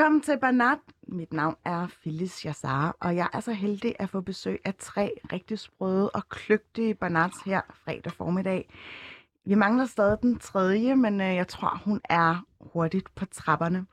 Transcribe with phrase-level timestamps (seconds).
[0.00, 0.78] Velkommen til Banat.
[1.08, 5.12] Mit navn er Phyllis Jassar, og jeg er så heldig at få besøg af tre
[5.32, 8.70] rigtig sprøde og kløgtige Banats her fredag formiddag.
[9.44, 13.86] Vi mangler stadig den tredje, men øh, jeg tror, hun er hurtigt på trapperne.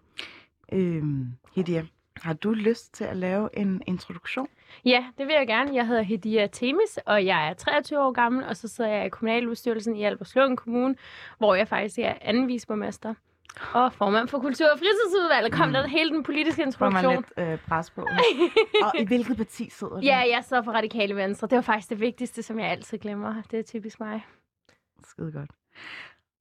[0.73, 1.85] Øhm, Hedia,
[2.21, 4.47] har du lyst til at lave en introduktion?
[4.85, 5.75] Ja, det vil jeg gerne.
[5.75, 9.09] Jeg hedder Hedia Temis, og jeg er 23 år gammel, og så sidder jeg i
[9.09, 10.95] kommunalbestyrelsen i Albertslund Kommune,
[11.37, 13.13] hvor jeg faktisk er anden visborgmester
[13.73, 15.51] og formand for Kultur- og Fritidsudvalget.
[15.51, 15.73] Kom mm.
[15.73, 17.25] der hele den politiske Får man introduktion.
[17.37, 18.01] lidt øh, pres på.
[18.85, 19.99] og i hvilket parti sidder du?
[19.99, 21.47] Ja, jeg sidder for Radikale Venstre.
[21.47, 23.41] Det var faktisk det vigtigste, som jeg altid glemmer.
[23.51, 24.25] Det er typisk mig.
[25.03, 25.49] Skide godt.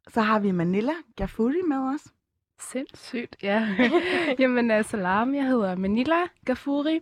[0.08, 2.12] Så har vi Manila Gafuri med os.
[2.58, 3.68] Sindssygt, ja.
[4.38, 7.00] Jamen, uh, salam, jeg hedder Manila Gafuri.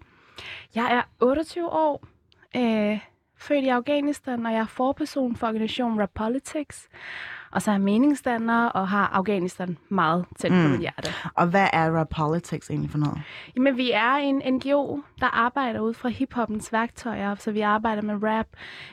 [0.74, 2.04] Jeg er 28 år,
[2.56, 3.00] øh,
[3.36, 6.88] født i Afghanistan, og jeg er forperson for organisationen Rap Politics.
[7.54, 10.62] Og så er meningsdanner og har Afghanistan meget tæt på Mm.
[10.70, 11.10] mit hjerte.
[11.34, 13.22] Og hvad er Rap Politics egentlig for noget?
[13.56, 17.34] Jamen, vi er en NGO, der arbejder ud fra hiphoppens værktøjer.
[17.34, 18.46] Så vi arbejder med rap,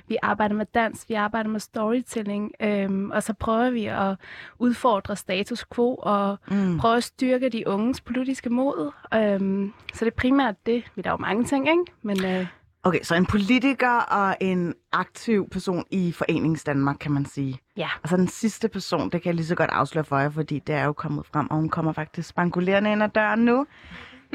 [0.07, 2.51] vi arbejder med dans, vi arbejder med storytelling.
[2.61, 4.15] Øhm, og så prøver vi at
[4.59, 6.77] udfordre status quo og Mm.
[6.77, 8.91] prøve at styrke de unges politiske mod.
[9.13, 10.83] Øhm, så det er primært det.
[10.95, 11.83] Vi der er jo mange ting, ikke?
[12.01, 12.47] Men øh,
[12.83, 17.59] Okay, så en politiker og en aktiv person i Forenings Danmark, kan man sige.
[17.77, 17.89] ja.
[18.03, 20.59] Og så den sidste person, det kan jeg lige så godt afsløre for jer, fordi
[20.59, 23.65] det er jo kommet frem, og hun kommer faktisk spankulerende ind ad døren nu.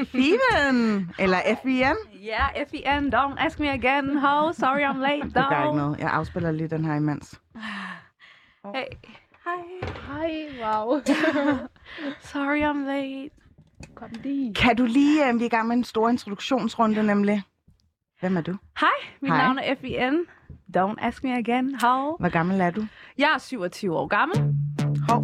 [0.05, 1.11] Fiven!
[1.19, 1.95] Eller F-I-N.
[2.25, 4.17] Yeah, FEN, don't ask me again.
[4.17, 5.21] Ho, sorry I'm late.
[5.23, 5.99] Det gør ikke noget.
[5.99, 7.41] Jeg afspiller lige den her imens.
[8.75, 8.83] Hey,
[9.45, 9.87] hi.
[10.07, 10.99] Hej, wow.
[12.31, 13.29] Sorry I'm late.
[13.95, 14.53] Kom lige.
[14.53, 17.43] Kan du lige, øh, vi er i gang med en stor introduktionsrunde nemlig.
[18.19, 18.55] Hvem er du?
[18.79, 18.89] Hej,
[19.21, 19.43] mit Hej.
[19.43, 20.25] navn er FEN.
[20.77, 21.75] Don't ask me again.
[21.81, 22.15] Ho.
[22.19, 22.87] Hvor gammel er du?
[23.17, 24.55] Jeg er 27 år gammel.
[25.09, 25.23] Hov.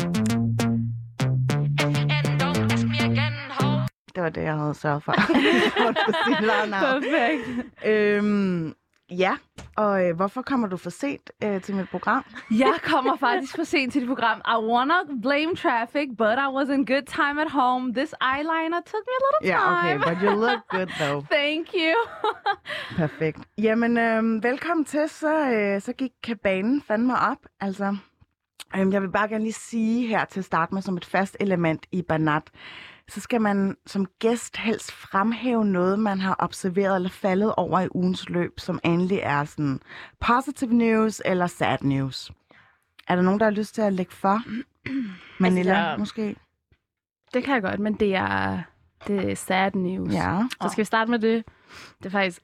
[4.15, 5.11] Det var det, jeg havde sørget for.
[6.85, 7.69] Perfekt.
[7.85, 8.73] øhm,
[9.11, 9.37] ja,
[9.77, 12.25] og øh, hvorfor kommer du for sent øh, til mit program?
[12.63, 14.41] Jeg kommer faktisk for sent til det program.
[14.45, 17.93] I wanna blame traffic, but I was in good time at home.
[17.93, 19.99] This eyeliner took me a little Ja, okay, time.
[20.07, 21.25] but you look good though.
[21.31, 21.93] Thank you.
[23.03, 23.39] Perfekt.
[23.57, 25.09] Jamen, øh, velkommen til.
[25.09, 27.37] Så, øh, så gik kabanen fandme op.
[27.61, 27.97] Altså,
[28.75, 31.37] øh, jeg vil bare gerne lige sige her til at starte med som et fast
[31.39, 32.43] element i Banat,
[33.09, 37.87] så skal man som gæst helst fremhæve noget, man har observeret eller faldet over i
[37.93, 39.79] ugens løb, som endelig er sådan
[40.19, 42.31] positive news eller sad news.
[43.07, 44.41] Er der nogen, der har lyst til at lægge for?
[45.43, 46.35] Manila, jeg- måske?
[47.33, 48.59] Det kan jeg godt, men det er,
[49.07, 50.13] det er sad news.
[50.13, 50.41] Ja.
[50.61, 51.43] Så skal vi starte med det.
[51.99, 52.41] Det er faktisk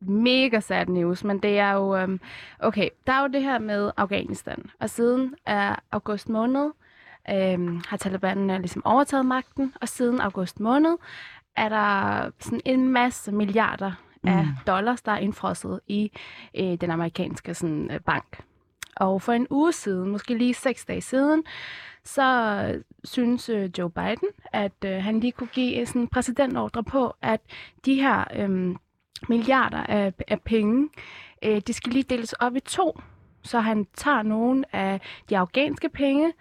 [0.00, 2.02] mega sad news, men det er jo...
[2.04, 2.20] Um,
[2.58, 4.70] okay, der er jo det her med Afghanistan.
[4.80, 6.70] Og siden uh, august måned
[7.32, 10.96] um, har Taliban uh, ligesom overtaget magten, og siden august måned
[11.56, 13.92] er der sådan en masse milliarder
[14.26, 14.50] af Mm.
[14.66, 16.12] dollars, der er indfrosset i
[16.60, 18.42] uh, den amerikanske sådan, uh, bank.
[18.96, 21.42] Og for en uge siden, måske lige seks dage siden,
[22.04, 26.84] så synes øh, Joe Biden, at øh, han lige kunne give øh, sådan en præsidentordre
[26.84, 27.40] på, at
[27.84, 28.76] de her øh,
[29.28, 30.88] milliarder af, af penge,
[31.44, 33.00] øh, de skal lige deles op i to.
[33.44, 36.32] Så han tager nogle af de afghanske penge,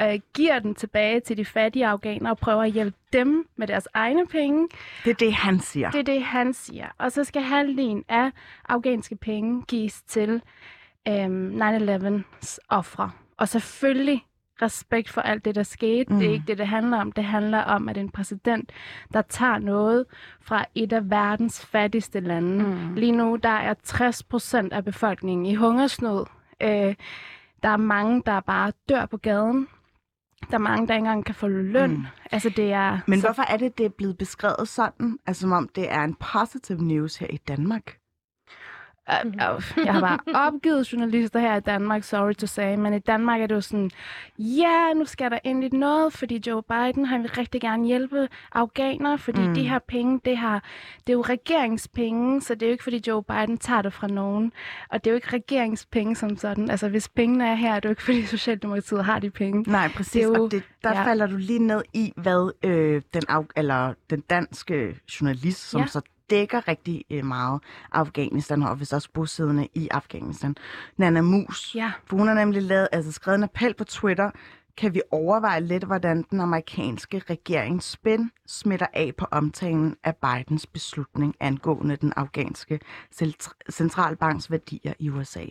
[0.00, 3.88] øh, giver dem tilbage til de fattige afghanere og prøver at hjælpe dem med deres
[3.94, 4.68] egne penge.
[5.04, 5.90] Det er det, han siger.
[5.90, 6.86] Det er det, han siger.
[6.98, 8.30] Og så skal halvdelen af
[8.68, 10.42] afghanske penge gives til
[11.08, 13.10] øhm, 9-11's ofre.
[13.36, 14.22] Og selvfølgelig
[14.62, 16.12] respekt for alt det, der skete.
[16.12, 16.18] Mm.
[16.18, 16.34] Det er Mm.
[16.34, 17.12] ikke det, det handler om.
[17.12, 18.72] Det handler om, at en præsident,
[19.12, 20.04] der tager noget
[20.40, 22.64] fra et af verdens fattigste lande.
[22.64, 22.94] Mm.
[22.94, 26.24] Lige nu, der er 60 procent af befolkningen i hungersnød.
[26.62, 26.94] Øh,
[27.62, 29.68] der er mange, der bare dør på gaden.
[30.50, 31.90] Der er mange, der ikke engang kan få løn.
[31.90, 32.04] Mm.
[32.30, 32.98] Altså, det er...
[33.06, 36.04] Men så hvorfor er det, det er blevet beskrevet sådan, altså som om det er
[36.04, 37.98] en positive news her i Danmark?
[39.10, 42.98] Øh, øh, jeg har bare opgivet journalister her i Danmark, sorry to say, men i
[42.98, 43.90] Danmark er det jo sådan,
[44.38, 49.18] ja, nu skal der endelig noget, fordi Joe Biden, han vil rigtig gerne hjælpe afghanere,
[49.18, 49.54] fordi Mm.
[49.54, 50.62] de her penge, det, har,
[51.06, 54.06] det er jo regeringspenge, så det er jo ikke, fordi Joe Biden tager det fra
[54.06, 54.52] nogen,
[54.90, 56.70] og det er jo ikke regeringspenge som sådan.
[56.70, 59.70] Altså, hvis pengene er her, er det jo ikke, fordi Socialdemokratiet har de penge.
[59.70, 60.12] Nej, præcis.
[60.12, 61.04] Det er jo- og det, der ja.
[61.04, 65.80] falder du lige ned i, hvad øh, den, af, eller den danske journalist, som.
[65.80, 65.86] Ja.
[65.86, 66.00] så
[66.30, 67.62] dækker rigtig øh, meget
[67.92, 70.56] Afghanistan, og hvis også bosiddende i Afghanistan.
[70.96, 71.92] Nana Mus, Ja.
[72.06, 74.30] for hun har nemlig lavet, altså skrevet en appel på Twitter,
[74.76, 80.66] kan vi overveje lidt, hvordan den amerikanske regerings spin smitter af på omtalen af Bidens
[80.66, 82.80] beslutning angående den afghanske
[83.14, 85.44] cent- centralbanks værdier i USA.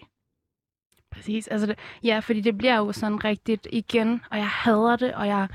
[1.11, 5.13] Præcis, altså det, ja, fordi det bliver jo sådan rigtigt igen, og jeg hader det,
[5.15, 5.47] og jeg,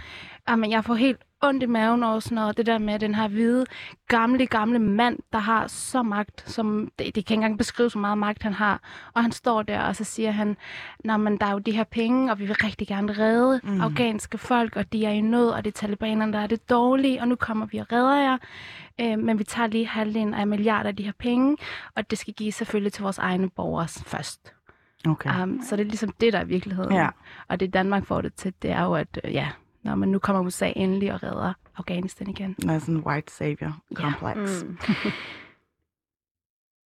[0.48, 2.56] jamen, jeg får helt ondt i maven over sådan noget.
[2.56, 3.66] Det der med den her hvide,
[4.08, 7.98] gamle, gamle mand, der har så magt, som det, det kan ikke engang beskrive, så
[7.98, 8.80] meget magt han har.
[9.14, 10.56] Og han står der, og så siger han,
[11.04, 13.80] Nå, men der er jo de her penge, og vi vil rigtig gerne redde mm.
[13.80, 17.20] afghanske folk, og de er i nød, og det er talibanerne, der er det dårlige,
[17.20, 18.38] og nu kommer vi og redder jer.
[19.00, 21.56] Øh, men vi tager lige halvdelen af milliarder af de her penge,
[21.96, 24.52] og det skal gives selvfølgelig til vores egne borgere først.
[25.08, 25.42] Okay.
[25.42, 26.94] Um, så det er ligesom det, der er virkeligheden.
[26.94, 27.08] Ja.
[27.48, 29.48] Og det Danmark får det til, det er jo, at øh, ja,
[29.82, 32.56] når man nu kommer USA endelig og redder Afghanistan igen.
[32.62, 34.62] Der er sådan en white savior complex.
[34.64, 34.78] Mm.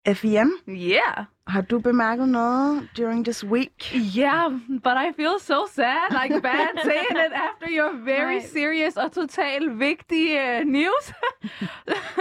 [0.14, 1.24] FIM, Yeah.
[1.48, 3.92] Har du bemærket noget during this week?
[4.18, 8.46] Yeah, but I feel so sad, like bad saying it after your very Nej.
[8.46, 11.04] serious og totalt vigtige uh, news.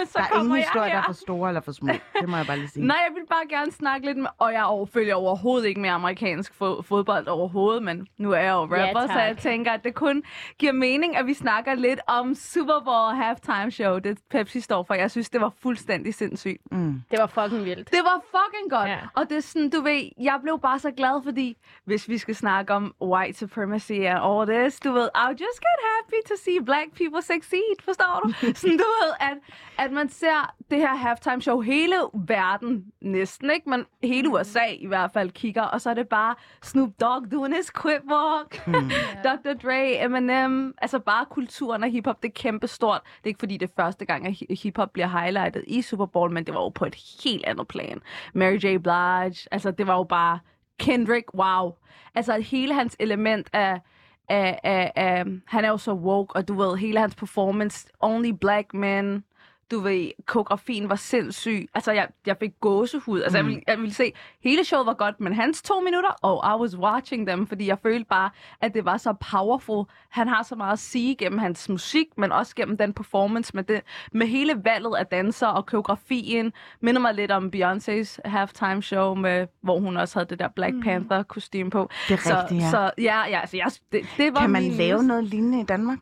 [0.06, 1.94] så Der er ingen historier, der er for store eller for små.
[2.22, 2.86] Det må jeg bare lige sige.
[2.88, 6.52] Nej, jeg vil bare gerne snakke lidt med, og jeg overfølger overhovedet ikke med amerikansk
[6.52, 9.96] fo- fodbold overhovedet, men nu er jeg jo Ja, rapper, så jeg tænker, at det
[9.96, 10.24] kun
[10.60, 14.94] giver mening, at vi snakker lidt om Super Bowl halftime show, det Pepsi står for.
[14.94, 16.62] Jeg synes, det var fuldstændig sindssygt.
[16.72, 17.02] Mm.
[17.12, 17.92] Det var fucking vildt.
[17.92, 18.90] Det var fucking godt.
[18.90, 18.98] Ja.
[19.18, 22.36] Og det er sådan, du ved, jeg blev bare så glad, fordi hvis vi skal
[22.36, 26.62] snakke om white supremacy and all this, du ved, I'll just get happy to see
[26.66, 28.30] black people succeed, forstår du?
[28.62, 29.38] sådan, du ved, at,
[29.86, 33.70] at man ser det her halftime show, hele verden næsten, ikke?
[33.70, 37.56] Men hele USA i hvert fald kigger, og så er det bare Snoop Dogg doing
[37.56, 38.74] his quip walk, Mm.
[39.28, 39.54] Dr.
[39.64, 43.02] Dre, Eminem, altså bare kulturen af hiphop, det er kæmpe stort.
[43.04, 46.06] Det er ikke fordi, det er første gang, at hi- hiphop bliver highlightet i Super
[46.06, 48.02] Bowl, men det var jo på et helt andet plan.
[48.34, 48.60] Mary J.
[48.60, 49.07] Blige,
[49.52, 50.40] altså det var jo bare
[50.80, 51.72] Kendrick, wow.
[52.16, 53.82] Altså hele hans element af,
[54.30, 58.30] af, af, af han er jo så woke, og du ved, hele hans performance, only
[58.30, 59.24] black men,
[59.72, 61.68] du ved, koreografien var sindssyg.
[61.74, 63.22] Altså, jeg, jeg fik gåsehud.
[63.22, 63.46] Altså, mm.
[63.46, 66.62] jeg, ville, jeg ville se, hele showet var godt, men hans to minutter, oh, I
[66.62, 68.30] was watching them, fordi jeg følte bare,
[68.62, 69.86] at det var så powerful.
[70.10, 73.64] Han har så meget at sige gennem hans musik, men også gennem den performance med,
[73.64, 73.82] det,
[74.12, 76.54] med hele valget af danser og koreografien.
[76.82, 80.76] Minder mig lidt om Beyoncé's halftime show, med, hvor hun også havde det der Black
[80.84, 81.90] Panther kostume på.
[82.08, 82.70] Det er Så, rigtigt, ja.
[82.70, 86.00] så ja, ja altså, jeg, det, det var Kan man lave noget lignende i Danmark?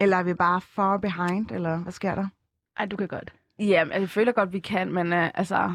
[0.00, 2.26] Eller er vi bare far behind, eller hvad sker der?
[2.78, 3.32] Ej, du kan godt.
[3.58, 5.74] Ja, jeg føler godt, vi kan, men uh, altså...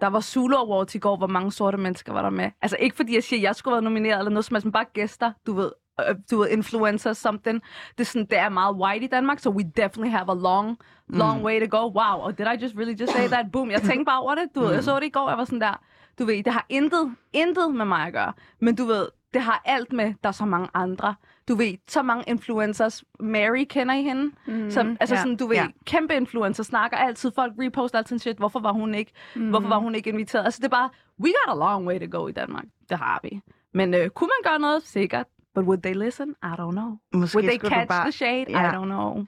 [0.00, 2.50] Der var Zulu Awards i går, hvor mange sorte mennesker var der med.
[2.62, 4.72] Altså ikke fordi jeg siger, at jeg skulle være nomineret eller noget som helst, men
[4.72, 5.72] bare gæster, du ved,
[6.08, 7.62] øh, du ved, influencers, something.
[7.98, 10.78] Det er, sådan, det er meget white i Danmark, so we definitely have a long,
[11.08, 11.44] long Mm.
[11.44, 11.84] way to go.
[11.86, 13.46] Wow, og did I just really just say that?
[13.52, 15.44] Boom, jeg tænkte bare over det, du ved, jeg så det i går, jeg var
[15.44, 15.80] sådan der,
[16.18, 19.62] du ved, det har intet, intet med mig at gøre, men du ved, det har
[19.64, 21.14] alt med, der er så mange andre.
[21.48, 23.04] Du ved, så mange influencers.
[23.20, 24.32] Mary, kender I hende?
[24.46, 25.66] Mm, som, altså ja, sådan, du ved, ja.
[25.86, 29.48] kæmpe influencer, snakker altid, folk reposter altid shit, hvorfor var hun ikke, mm.
[29.48, 30.44] hvorfor var hun ikke inviteret?
[30.44, 30.90] Altså det er bare,
[31.20, 32.64] we got a long way to go i Danmark.
[32.88, 33.40] Det har vi.
[33.74, 34.82] Men øh, kunne man gøre noget?
[34.82, 35.26] Sikkert.
[35.54, 36.34] But would they listen?
[36.42, 36.98] I don't know.
[37.14, 38.04] Måske Would they catch bare...
[38.04, 38.44] the shade?
[38.48, 38.70] Ja.
[38.70, 39.24] I don't know.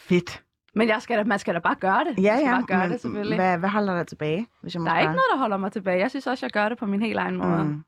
[0.00, 0.42] Fedt.
[0.74, 2.22] Men jeg skal da, man skal da bare gøre det.
[2.24, 2.50] Ja, ja.
[2.50, 3.38] bare gøre men det, selvfølgelig.
[3.38, 5.16] Hvad, hvad holder dig tilbage, hvis jeg må Der er ikke spørge?
[5.16, 5.98] noget, der holder mig tilbage.
[5.98, 7.64] Jeg synes også, jeg gør det på min helt egen måde.
[7.64, 7.84] Mm.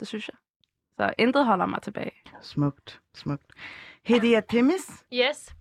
[0.00, 0.36] Det synes jeg.
[0.96, 2.12] Så intet holder mig tilbage.
[2.42, 3.46] Smukt, smukt.
[4.04, 5.54] Hedia Timis, Yes.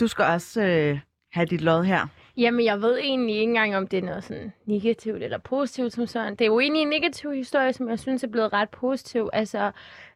[0.00, 0.98] du skal også øh,
[1.32, 2.06] have dit lod her.
[2.36, 6.06] Jamen, jeg ved egentlig ikke engang, om det er noget sådan negativt eller positivt som
[6.06, 6.32] sådan.
[6.32, 9.30] Det er jo egentlig en negativ historie, som jeg synes er blevet ret positiv.
[9.32, 9.72] Altså,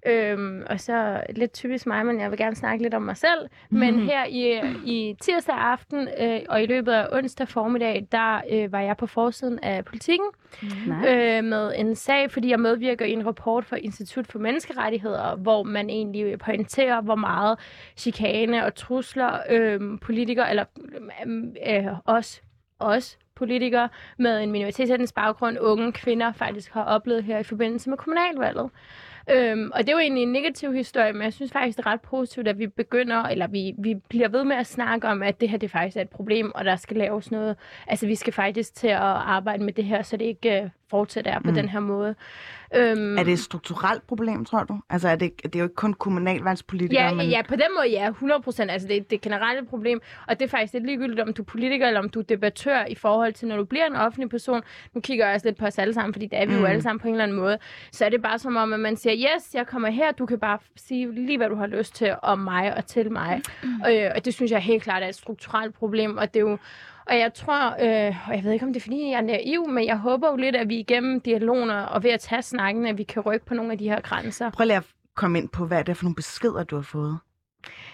[0.07, 3.49] øhm, og så lidt typisk mig, men jeg vil gerne snakke lidt om mig selv.
[3.71, 8.73] Men her i, i tirsdag aften øh, og i løbet af onsdag formiddag, der øh,
[8.73, 10.27] var jeg på forsiden af politikken
[11.09, 15.63] øh, med en sag, fordi jeg medvirker i en rapport fra Institut for Menneskerettigheder, hvor
[15.63, 17.59] man egentlig pointerer, hvor meget
[17.97, 20.65] chikane og trusler øh, politikere, eller
[21.67, 22.43] øh, os,
[22.79, 23.89] os politikere
[24.19, 28.71] med en minoritetsetnisk baggrund, unge kvinder faktisk har oplevet her i forbindelse med kommunalvalget.
[29.31, 31.91] Øhm, og det er jo egentlig en negativ historie, men jeg synes faktisk, det er
[31.91, 35.41] ret positivt, at vi begynder, eller vi, vi bliver ved med at snakke om, at
[35.41, 37.57] det her det faktisk er et problem, og der skal laves noget.
[37.87, 40.91] Altså, vi skal faktisk til at arbejde med det her, så det ikke øh, øh,
[40.91, 41.55] fortsætter på Mm.
[41.55, 42.15] den her måde.
[42.77, 44.81] Øhm, Er det et strukturelt problem, tror du?
[44.91, 47.29] Altså, er det, det er jo ikke kun kommunalvalgspolitikere, Ja, men...
[47.29, 48.71] ja, på den måde ja, 100 procent.
[48.71, 51.43] Altså, det, det er generelt et problem, og det er faktisk lidt ligegyldigt, om du
[51.43, 54.31] er politiker eller om du er debattør i forhold til, når du bliver en offentlig
[54.31, 54.63] person.
[54.95, 56.61] Nu kigger jeg også lidt på os alle sammen, fordi det er vi mm.
[56.61, 57.59] jo alle sammen på en eller anden måde.
[57.93, 60.39] Så er det bare som om, at man siger, yes, jeg kommer her, du kan
[60.39, 63.43] bare sige lige, hvad du har lyst til om mig og til mig.
[63.63, 63.69] Mm.
[63.91, 66.59] Øh, og det synes jeg helt klart er et strukturelt problem, og det er jo
[67.07, 69.69] og jeg tror, øh, og jeg ved ikke, om det er, fordi jeg er naiv,
[69.69, 72.99] men jeg håber jo lidt, at vi igennem dialogen og ved at tage snakken, at
[72.99, 74.51] vi kan rykke på nogle af de her grænser.
[74.51, 77.19] Prøv lige at komme ind på, hvad det er for nogle beskeder, du har fået.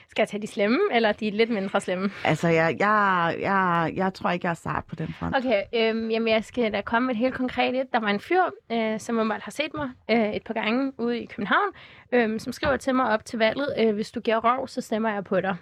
[0.08, 2.10] Skal jeg tage de slemme, eller de lidt mindre slemme?
[2.24, 5.36] Altså, jeg, jeg, jeg, jeg tror ikke, jeg er sart på den front.
[5.36, 7.92] Okay, øhm, jamen jeg skal da komme med et helt konkret et.
[7.92, 8.42] Der var en fyr,
[8.72, 11.68] øh, som åbenbart har set mig øh, et par gange ude i København,
[12.12, 15.12] øh, som skriver til mig op til valget, øh, hvis du giver røv, så stemmer
[15.12, 15.56] jeg på dig.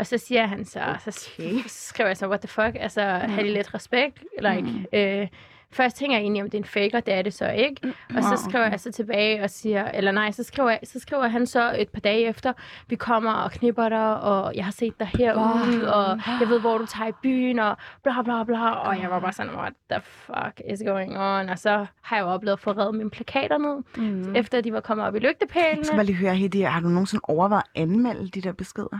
[0.00, 1.58] Og så siger han så, så Okay.
[1.90, 3.32] skriver jeg så, what the fuck, altså, mm.
[3.32, 4.84] have lidt respekt, like, mm.
[4.92, 5.28] øh,
[5.72, 7.94] Først tænker jeg egentlig, om det er en fake, og det er det så ikke.
[8.16, 11.28] Og så skriver jeg så tilbage og siger, eller nej, så skriver, jeg, så skriver
[11.28, 12.52] han så et par dage efter,
[12.88, 16.78] vi kommer og knipper dig, og jeg har set dig herude, og jeg ved, hvor
[16.78, 18.70] du tager i byen, og bla bla bla.
[18.70, 21.48] Og jeg var bare sådan, what the fuck is going on?
[21.48, 24.36] Og så har jeg jo oplevet at få reddet mine plakater ned, mm.
[24.36, 25.76] efter de var kommet op i lygtepælene.
[25.76, 28.98] Jeg skal bare lige høre, Hedi, har du nogensinde overvejet at anmelde de der beskeder?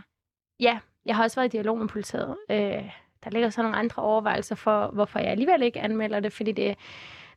[0.61, 2.37] Ja, jeg har også været i dialog med politiet.
[2.51, 2.91] Øh,
[3.25, 6.77] der ligger så nogle andre overvejelser for, hvorfor jeg alligevel ikke anmelder det, fordi det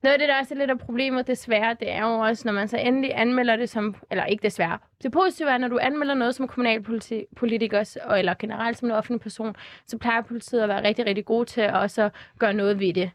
[0.04, 2.54] noget af det, der også er lidt af problemet, desværre, det er jo også, når
[2.54, 6.14] man så endelig anmelder det som, eller ikke desværre, det positive er, når du anmelder
[6.14, 9.56] noget som kommunalpolitiker, eller generelt som en offentlig person,
[9.88, 13.12] så plejer politiet at være rigtig, rigtig gode til at også gøre noget ved det.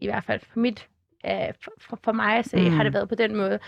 [0.00, 0.88] I hvert fald for mit
[1.26, 2.76] øh, for, for mig at se, mm.
[2.76, 3.58] har det været på den måde.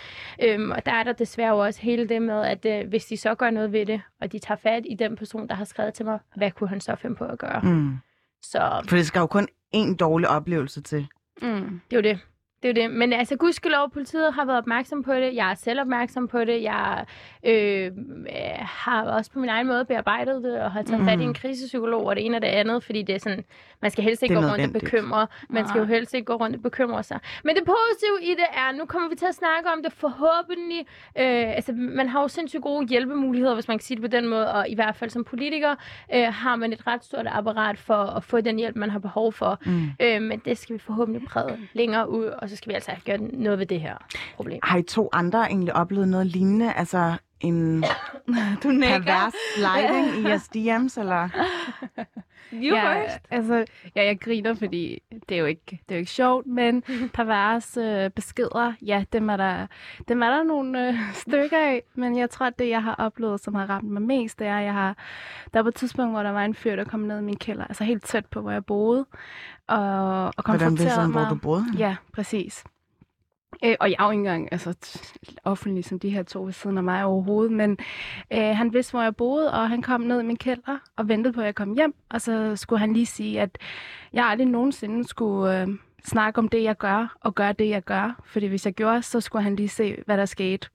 [0.42, 3.34] Øhm, og der er der desværre også hele det med, at øh, hvis de så
[3.34, 6.04] gør noget ved det, og de tager fat i den person, der har skrevet til
[6.04, 7.60] mig, hvad kunne han så finde på at gøre?
[7.62, 7.96] Mm.
[8.42, 11.06] Så For det skal jo kun en dårlig oplevelse til.
[11.42, 11.80] Mm.
[11.90, 12.20] Det er jo det.
[12.62, 12.90] Det er det.
[12.90, 15.34] Men altså, gudskelov, politiet har været opmærksom på det.
[15.34, 16.62] Jeg er selv opmærksom på det.
[16.62, 17.04] Jeg
[17.44, 17.92] øh,
[18.62, 21.06] har også på min egen måde bearbejdet det, og har taget mm.
[21.06, 23.44] fat i en krisepsykolog og det ene og det andet, fordi det er sådan,
[23.82, 25.26] man skal helst ikke gå rundt og bekymre.
[25.48, 27.20] Man skal jo helst ikke gå rundt og bekymre sig.
[27.44, 30.80] Men det positive i det er, nu kommer vi til at snakke om det forhåbentlig.
[31.18, 34.28] Øh, altså, man har jo sindssygt gode hjælpemuligheder, hvis man kan sige det på den
[34.28, 35.74] måde, og i hvert fald som politiker
[36.14, 39.32] øh, har man et ret stort apparat for at få den hjælp, man har behov
[39.32, 39.58] for.
[39.66, 39.90] Mm.
[40.00, 43.18] Øh, men det skal vi forhåbentlig prøve længere ud, og så skal vi altså gøre
[43.18, 43.96] noget ved det her
[44.36, 44.60] problem.
[44.62, 46.72] Har I to andre egentlig oplevet noget lignende?
[46.72, 47.84] Altså en
[48.62, 48.98] Du nikker.
[49.02, 51.28] pervers sliding i jeres DM's, eller?
[52.52, 53.18] You ja, first.
[53.30, 53.64] altså,
[53.96, 56.82] ja, jeg griner, fordi det er jo ikke, det er jo ikke sjovt, men
[57.14, 59.66] perverse øh, beskeder, ja, dem er der,
[60.08, 60.94] dem er der nogle øh,
[61.26, 64.38] stykker af, men jeg tror, at det, jeg har oplevet, som har ramt mig mest,
[64.38, 64.96] det er, at jeg har,
[65.54, 67.36] der var på et tidspunkt, hvor der var en fyr, der kom ned i min
[67.36, 69.06] kælder, altså helt tæt på, hvor jeg boede,
[69.68, 69.78] og,
[70.26, 71.22] og Hvordan vidste konfronterede han, mig.
[71.24, 71.64] hvor du boede?
[71.78, 72.64] Ja, præcis.
[73.64, 74.74] Øh, og jeg er jo ikke engang altså,
[75.44, 77.78] offentlig som de her to ved siden af mig overhovedet, men
[78.32, 81.34] øh, han vidste, hvor jeg boede, og han kom ned i min kælder og ventede
[81.34, 81.94] på, at jeg kom hjem.
[82.10, 83.58] Og så skulle han lige sige, at
[84.12, 85.68] jeg aldrig nogensinde skulle øh,
[86.04, 88.20] snakke om det, jeg gør, og gøre det, jeg gør.
[88.24, 90.68] Fordi hvis jeg gjorde, så skulle han lige se, hvad der skete.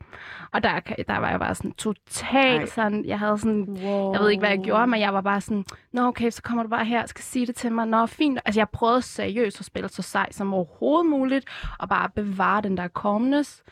[0.53, 4.13] Og der, der var jeg bare sådan totalt sådan, jeg havde sådan, Wow.
[4.13, 6.63] jeg ved ikke, hvad jeg gjorde, men jeg var bare sådan, nå okay, så kommer
[6.63, 7.87] du bare her og skal sige det til mig.
[7.87, 8.39] Nå, fint.
[8.45, 11.45] Altså, jeg prøvede seriøst at spille så sej som overhovedet muligt,
[11.79, 13.63] og bare bevare den der calmness.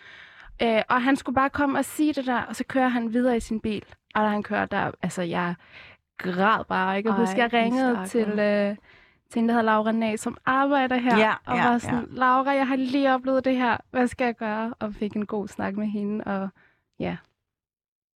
[0.62, 3.38] Øh, og han skulle bare komme og sige det der, og så kører han videre
[3.38, 3.84] i sin bil.
[4.16, 5.56] Og da han kører der, altså jeg
[6.18, 6.90] græd bare.
[6.90, 8.76] Jeg kan Ej, huske, jeg ringede til, øh,
[9.34, 11.18] til en, der hedder Laura Næ, som arbejder her.
[11.18, 13.78] Ja, og ja, var sådan, Laura, jeg har lige oplevet det her.
[13.92, 14.74] Hvad skal jeg gøre?
[14.80, 16.24] Og fik en god snak med hende.
[16.24, 16.50] Og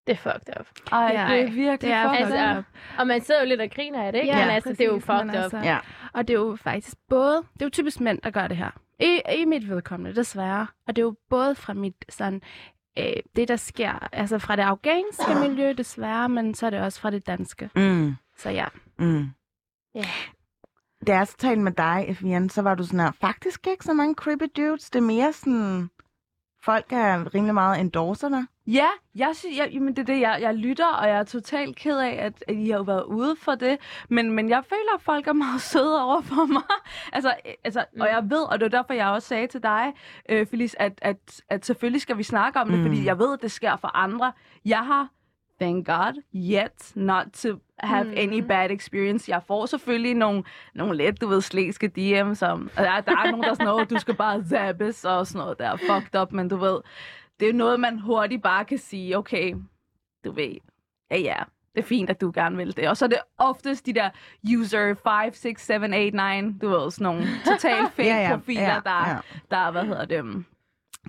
[0.08, 0.68] Det er fucked up.
[0.92, 2.66] Ej, Ja, det er virkelig det er fucked Altså, up.
[3.00, 4.34] Og man sidder jo lidt og griner af det, ikke?
[4.34, 5.36] Ja, men altså, det er jo præcis, fucked up.
[5.44, 5.78] altså- Ja.
[6.14, 8.70] Og det er jo faktisk både, det er jo typisk mænd, der gør det her.
[9.00, 10.68] I, i mit vedkommende, desværre.
[10.88, 12.42] Og det er jo både fra mit sådan,
[13.00, 13.06] øh,
[13.36, 17.10] det, der sker, altså fra det afghanske miljø, desværre, men så er det også fra
[17.12, 17.70] det danske.
[17.76, 18.16] Mm.
[18.38, 18.66] Så ja.
[19.00, 19.30] Mm.
[19.96, 20.06] Ja.
[21.08, 23.94] Da jeg så talte med dig, Efian, så var du sådan her, faktisk ikke så
[23.94, 24.90] mange creepy dudes.
[24.90, 25.90] Det er mere sådan,
[26.64, 28.44] folk er rimelig meget endorser dig.
[28.68, 31.76] Ja, jeg synes, jeg, jamen det er det, jeg, jeg lytter, og jeg er totalt
[31.76, 33.78] ked af, at, at I har været ude for det.
[34.10, 36.62] Men, men jeg føler, at folk er meget søde over for mig.
[37.14, 38.02] altså, øh, altså, mm.
[38.02, 39.94] Og jeg ved, og det var derfor, jeg også sagde til dig,
[40.30, 42.86] øh, Felice, at, at, at selvfølgelig skal vi snakke om det, Mm.
[42.86, 44.34] fordi jeg ved, at det sker for andre.
[44.66, 45.10] Jeg har,
[45.64, 48.14] thank God, yet not to have Mm.
[48.18, 49.32] any bad experience.
[49.32, 50.44] Jeg får selvfølgelig nogle,
[50.76, 53.66] nogle lidt, du ved, slæske DM, som, og der, der er nogen, der er sådan
[53.66, 56.80] noget, du skal bare zappes og sådan noget, der er fucked up, men du ved,
[57.40, 59.56] det er noget, man hurtigt bare kan sige, okay,
[60.26, 60.56] du ved,
[61.12, 61.36] ja ja,
[61.76, 62.90] det er fint, at du gerne vil det.
[62.90, 64.10] Og så er det oftest de der
[64.60, 65.92] user 5, 6, 7, 8,
[66.42, 69.18] 9, du ved, sådan nogle totalt fake Ja, ja, profiler, ja, der, ja.
[69.52, 70.46] der, hvad hedder det,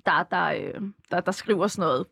[0.06, 2.06] der, der, øh, der, der skriver sådan noget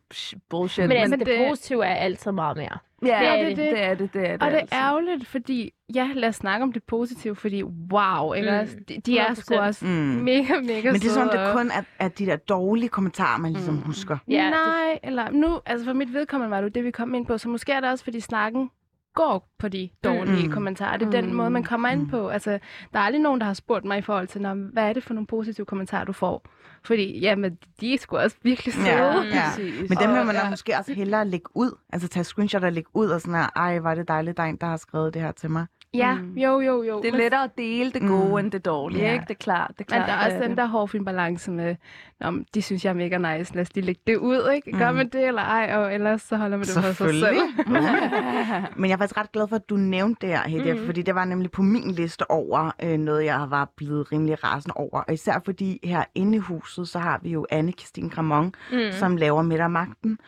[0.49, 0.87] bullshit.
[0.87, 2.77] Men, altså, Men det, det- positive er altid meget mere.
[3.05, 3.57] ja, det er det, det.
[3.57, 4.43] det, det er det, det er det.
[4.43, 4.75] Og det altså.
[4.75, 8.51] er ærgerligt, fordi, ja, lad os snakke om det positive, fordi wow, ikke?
[8.77, 8.83] Mm.
[8.85, 9.59] De, de er sgu 100%.
[9.59, 9.91] også Mm.
[9.91, 13.53] mega, mega Men det er søde det kun er, er de der dårlige kommentarer, man
[13.53, 13.81] ligesom Mm.
[13.81, 14.17] husker.
[14.27, 17.13] Ja, det- Nej, eller nu, altså for mit vedkommende var det jo det, vi kom
[17.13, 18.69] ind på, så måske er det også, fordi snakken
[19.15, 20.45] går på de dårlige Mm.
[20.47, 20.51] mm.
[20.53, 20.97] kommentarer.
[20.97, 22.09] Det er den måde, man kommer ind Mm.
[22.09, 22.27] på.
[22.27, 22.59] Altså,
[22.93, 25.03] der er aldrig nogen, der har spurgt mig i forhold til, "Nå, hvad er det
[25.03, 26.45] for nogle positive kommentarer, du får?
[26.83, 28.87] Fordi, jamen, de er sgu også virkelig søde.
[28.87, 29.49] Ja, Ja.
[29.49, 29.89] Præcis.
[29.89, 30.49] Men dem vil Og- man da ja.
[30.49, 31.77] måske også hellere lægge ud.
[31.93, 34.47] Altså tage screenshot og lægge ud og sådan her, ej, var det dejligt, der er
[34.47, 35.65] en, der har skrevet det her til mig.
[35.95, 36.33] Ja, Mm.
[36.37, 37.01] jo, jo, jo.
[37.01, 38.37] Det er Men- lettere at dele det gode Mm.
[38.37, 39.13] end det dårlige, Ja.
[39.13, 39.23] ikke?
[39.27, 39.67] Det er klart.
[39.69, 41.75] Det er Men klart der er også den der hårfin balance med,
[42.21, 44.77] om de synes, jeg er mega nice, lad os lige lægge det ud, ikke?
[44.77, 44.97] Gør Mm.
[44.97, 47.37] man det eller ej, og ellers så holder man det for sig selv.
[48.79, 50.85] Men jeg er faktisk ret glad for, at du nævnte det her, Hedia, Mhm.
[50.85, 54.73] fordi det var nemlig på min liste over øh, noget, jeg var blevet rimelig rasende
[54.75, 55.01] over.
[55.01, 58.77] Og især fordi her inde i huset, så har vi jo anne Christine Gramont, Mm.
[58.77, 58.91] mm.
[58.91, 60.19] som laver midtermagten.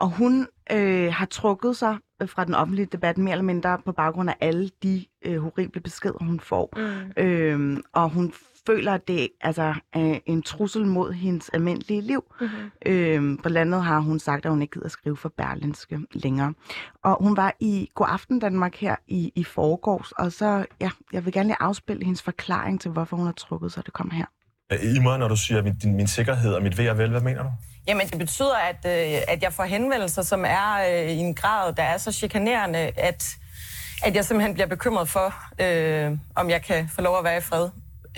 [0.00, 3.92] Og hun øh, har trukket sig øh, fra den offentlige debat mere eller mindre på
[3.92, 6.72] baggrund af alle de øh, horrible beskeder, hun får.
[6.76, 7.22] Mm.
[7.22, 8.32] Øhm, og hun
[8.66, 12.24] føler, at det altså, er en trussel mod hendes almindelige liv.
[12.40, 12.70] Mm-hmm.
[12.86, 16.54] Øhm, blandt andet har hun sagt, at hun ikke gider skrive for Berlinske længere.
[17.04, 21.24] Og hun var i God Aften Danmark her i, i forgårs, og så, ja, jeg
[21.24, 23.86] vil gerne lige afspille hendes forklaring til, hvorfor hun har trukket sig.
[23.86, 24.26] Det kommer her.
[24.72, 27.20] I mig, når du siger min, din, min sikkerhed og mit ved og vel, hvad
[27.20, 27.50] mener du?
[27.90, 31.72] Jamen, det betyder, at, øh, at jeg får henvendelser, som er øh, i en grad,
[31.72, 33.36] der er så chikanerende, at,
[34.04, 37.40] at jeg simpelthen bliver bekymret for, øh, om jeg kan få lov at være i
[37.40, 37.68] fred.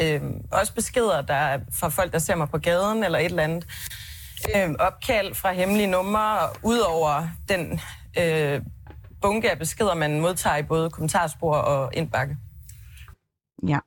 [0.03, 3.43] Øh, også beskeder der er fra folk, der ser mig på gaden eller et eller
[3.43, 3.67] andet.
[4.57, 7.81] Øh, opkald fra hemmelige numre, ud over den
[8.19, 8.63] øh,
[9.23, 12.37] bunke af beskeder, man modtager i både kommentarspor og indbakke.
[13.69, 13.79] Ja.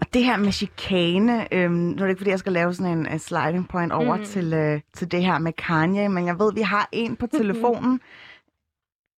[0.00, 2.98] Og det her med chikane, øhm, nu er det ikke, fordi jeg skal lave sådan
[2.98, 4.24] en uh, sliding point over mm.
[4.24, 8.00] til, uh, til det her med Kanye, men jeg ved, vi har en på telefonen.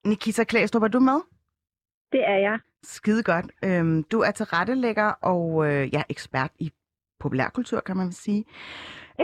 [0.07, 1.21] Nikita Klæstrup, er du med?
[2.13, 2.59] Det er jeg.
[2.83, 3.47] Skide godt.
[3.65, 6.73] Øhm, du er tilrettelægger og øh, ja, ekspert i
[7.21, 8.45] populærkultur, kan man sige.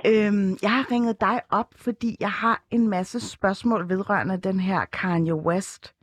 [0.06, 4.84] Øhm, jeg har ringet dig op, fordi jeg har en masse spørgsmål vedrørende den her
[4.84, 5.94] Kanye West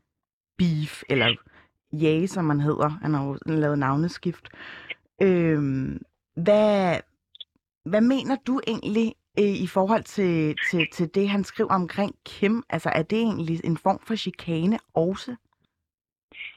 [0.58, 1.36] beef, eller
[1.94, 2.90] Ye, som man hedder.
[2.90, 4.50] Han har jo lavet navneskift.
[5.26, 6.02] Øhm,
[6.36, 7.00] hvad,
[7.92, 9.08] hvad mener du egentlig
[9.40, 12.64] øh, i forhold til, til, til det, han skriver omkring Kim?
[12.70, 15.36] Altså, er det egentlig en form for chikane også?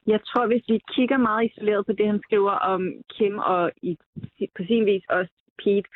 [0.06, 2.82] Jeg tror, hvis vi kigger meget isoleret på det, han skriver om
[3.14, 3.98] Kim og i,
[4.56, 5.88] på sin vis også Pete,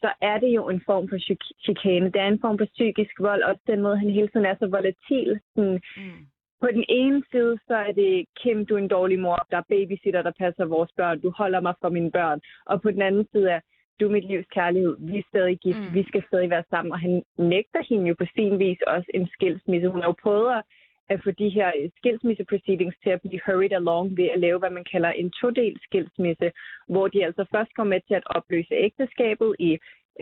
[0.00, 2.06] så er det jo en form for chik- chikane.
[2.12, 4.66] Det er en form for psykisk vold, også den måde, han hele tiden er så
[4.66, 5.40] volatil.
[5.54, 6.26] Sådan, Mm.
[6.60, 9.70] På den ene side, så er det Kim, du er en dårlig mor, der er
[9.74, 12.40] babysitter, der passer vores børn, du holder mig fra mine børn.
[12.66, 13.60] Og på den anden side er,
[14.00, 15.94] du er mit livs kærlighed, vi er stadig gift, Mm.
[15.94, 16.92] vi skal stadig være sammen.
[16.92, 19.88] Og han nægter hende jo på sin vis også en skilsmisse.
[19.88, 20.62] Hun har jo prøvet at
[21.10, 24.70] at få de her øh, skilsmisse-proceedings til at blive hurried along ved at lave, hvad
[24.70, 26.52] man kalder en todel skilsmisse,
[26.88, 29.70] hvor de altså først går med til at opløse ægteskabet i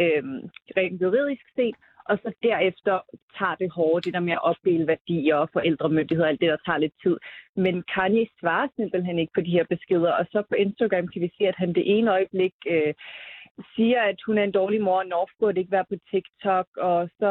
[0.03, 0.41] øhm,
[0.77, 1.77] rent juridisk set,
[2.09, 2.97] og så derefter
[3.39, 6.65] tager det hårde, det der med at opdele værdier og forældremyndighed og alt det, der
[6.67, 7.17] tager lidt tid.
[7.57, 11.31] Men Kanye svarer simpelthen ikke på de her beskeder, og så på Instagram kan vi
[11.39, 12.95] se, at han det ene øjeblik øh,
[13.77, 17.09] siger, at hun er en dårlig mor, og North burde ikke være på TikTok, og
[17.19, 17.31] så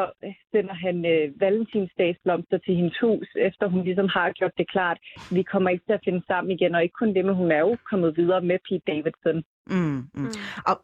[0.51, 4.97] sender han øh, valentinsdagsblomster til hendes hus, efter hun ligesom har gjort det klart,
[5.31, 7.59] vi kommer ikke til at finde sammen igen, og ikke kun det, men hun er
[7.59, 9.43] jo kommet videre med Pete Davidson.
[9.67, 10.07] Mm, mm.
[10.13, 10.29] Mm.
[10.69, 10.75] Og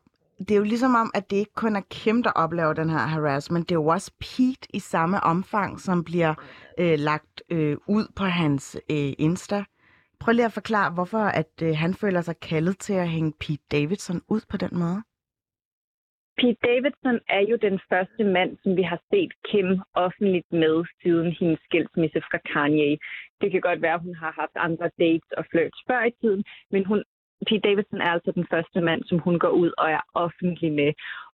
[0.48, 3.06] det er jo ligesom om, at det ikke kun er Kim, der oplever den her
[3.14, 3.70] harassment.
[3.70, 6.34] Det er jo også Pete i samme omfang, som bliver
[6.80, 9.64] øh, lagt øh, ud på hans øh, Insta.
[10.20, 13.64] Prøv lige at forklare, hvorfor at øh, han føler sig kaldet til at hænge Pete
[13.72, 15.02] Davidson ud på den måde.
[16.38, 21.36] Pete Davidson er jo den første mand, som vi har set Kim offentligt med siden
[21.40, 22.98] hendes skilsmisse fra Kanye.
[23.42, 26.44] Det kan godt være, at hun har haft andre dates og flirts før i tiden,
[26.72, 27.04] men hun,
[27.48, 30.94] Pete Davidson er altså den første mand, som hun går ud og er offentlig med.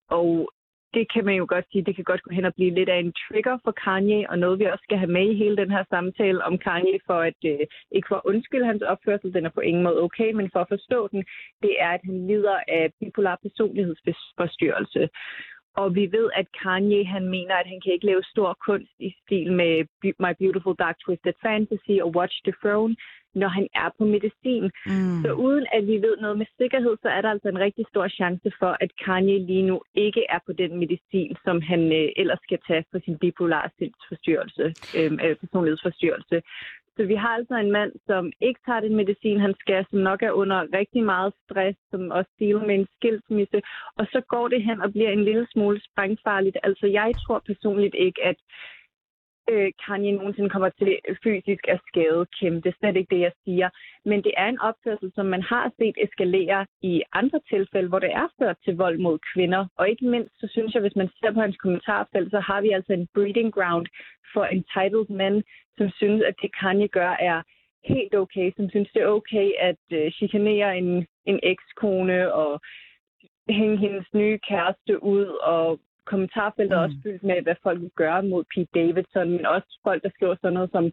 [0.10, 0.50] Og
[0.93, 3.00] det kan man jo godt sige, det kan godt gå hen og blive lidt af
[3.00, 5.84] en trigger for Kanye, og noget vi også skal have med i hele den her
[5.89, 7.60] samtale om Kanye, for at øh,
[7.91, 10.72] ikke for at undskylde hans opførsel, den er på ingen måde okay, men for at
[10.76, 11.22] forstå den,
[11.63, 15.10] det er, at han lider af bipolar personlighedsforstyrrelse.
[15.81, 19.09] Og vi ved, at Kanye han mener, at han kan ikke lave stor kunst i
[19.21, 19.71] stil med
[20.23, 22.95] My Beautiful Dark Twisted Fantasy og Watch the Throne,
[23.41, 24.63] når han er på medicin.
[24.85, 25.21] Mm.
[25.23, 28.07] Så uden at vi ved noget med sikkerhed, så er der altså en rigtig stor
[28.07, 32.39] chance for, at Kanye lige nu ikke er på den medicin, som han øh, ellers
[32.43, 34.65] skal tage for sin bipolare sindsforstyrrelse,
[34.97, 36.37] øh, øh, personlighedsforstyrrelse.
[36.97, 40.21] Så vi har altså en mand, som ikke tager den medicin, han skal, som nok
[40.21, 43.62] er under rigtig meget stress, som også dealer med en skilsmisse,
[43.97, 46.57] og så går det hen og bliver en lille smule sprængfarligt.
[46.63, 48.38] Altså jeg tror personligt ikke, at
[49.51, 52.62] øh, Kanye nogensinde kommer til fysisk at skade Kim.
[52.62, 53.69] Det er slet ikke det, jeg siger.
[54.05, 58.12] Men det er en opførsel, som man har set eskalere i andre tilfælde, hvor det
[58.12, 59.65] er ført til vold mod kvinder.
[59.77, 62.69] Og ikke mindst, så synes jeg, hvis man ser på hans kommentarfelt, så har vi
[62.69, 63.86] altså en breeding ground
[64.33, 65.43] for entitled men,
[65.77, 67.41] som synes, at det Kanye gør er
[67.86, 72.62] helt okay, som synes, det er okay at øh, chikanere en, en ekskone og
[73.49, 75.79] hænge hendes nye kæreste ud og
[76.12, 76.86] kommentarfeltet er Mm.
[76.86, 80.36] også fyldt med, hvad folk vil gøre mod Pete Davidson, men også folk, der skriver
[80.36, 80.86] sådan noget som,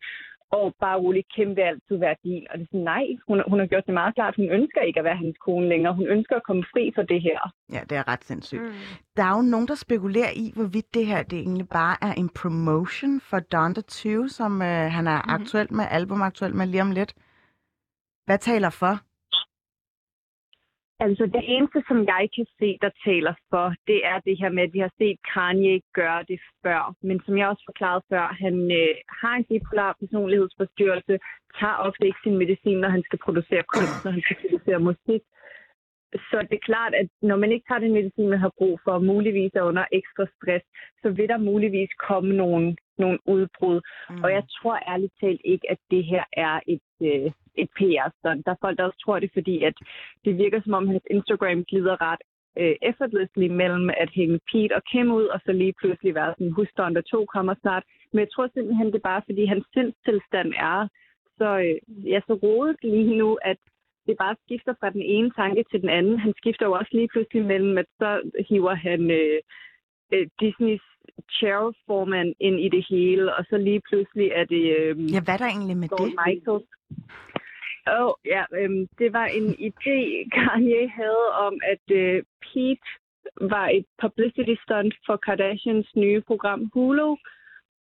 [0.59, 2.47] og bare roligt, Kim vil altid være din.
[2.51, 4.99] Og det er sådan, nej, hun, hun har gjort det meget klart, hun ønsker ikke
[5.01, 5.95] at være hans kone længere.
[5.95, 7.39] Hun ønsker at komme fri for det her.
[7.73, 8.63] Ja, det er ret sindssygt.
[8.63, 8.73] Mm.
[9.17, 12.31] Der er jo nogen, der spekulerer i, hvorvidt det her det egentlig bare er en
[12.41, 15.35] promotion for Donda 20, som øh, han er mm.
[15.37, 17.13] aktuel med, album aktuel med lige om lidt.
[18.27, 18.95] Hvad taler for?
[21.01, 24.63] Altså det eneste, som jeg kan se, der taler for, det er det her med,
[24.63, 26.95] at vi har set Kanye gøre det før.
[27.03, 31.15] Men som jeg også forklarede før, han øh, har en bipolar personlighedsforstyrrelse,
[31.59, 35.23] tager ofte ikke sin medicin, når han skal producere kunst, når han skal producere musik.
[36.15, 38.99] Så det er klart, at når man ikke tager den medicin, man har brug for,
[38.99, 40.65] muligvis er under ekstra stress,
[41.03, 43.81] så vil der muligvis komme nogle, nogle udbrud.
[44.11, 44.23] Mm.
[44.25, 47.31] Og jeg tror ærligt talt ikke, at det her er et, øh,
[47.63, 48.47] et PR-stunt.
[48.47, 49.77] Der er folk, der også tror det, fordi at
[50.25, 52.23] det virker som om, hans Instagram glider ret
[52.61, 56.53] øh, effortlessly mellem at hænge Pete og Kim ud, og så lige pludselig være sådan,
[56.53, 57.85] husk der 2 kommer snart.
[58.13, 60.89] Men jeg tror simpelthen, det er bare, fordi hans sindstilstand er
[61.39, 63.57] så, øh, ja, så rodet lige nu, at
[64.07, 66.19] det bare skifter fra den ene tanke til den anden.
[66.19, 69.41] Han skifter jo også lige pludselig mellem, at så hiver han øh,
[70.13, 70.83] øh, Disneys
[71.39, 74.65] chair-formand ind i det hele, og så lige pludselig er det...
[74.79, 76.19] Øh, Ja, hvad er der egentlig med Shawn det?
[76.27, 76.69] Michaels.
[77.87, 79.99] Oh, ja, øhm, det var en idé,
[80.37, 82.89] Kanye havde om, at øh, Pete
[83.41, 87.17] var et publicity stunt for Kardashians nye program Hulu,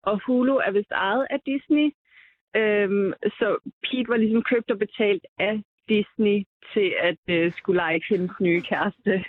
[0.02, 1.86] og Hulu er vist ejet af Disney.
[2.56, 3.46] Øhm, så
[3.84, 6.44] Pete var ligesom købt og betalt af Disney
[6.74, 9.12] til at øh, skulle lege hendes nye kæreste.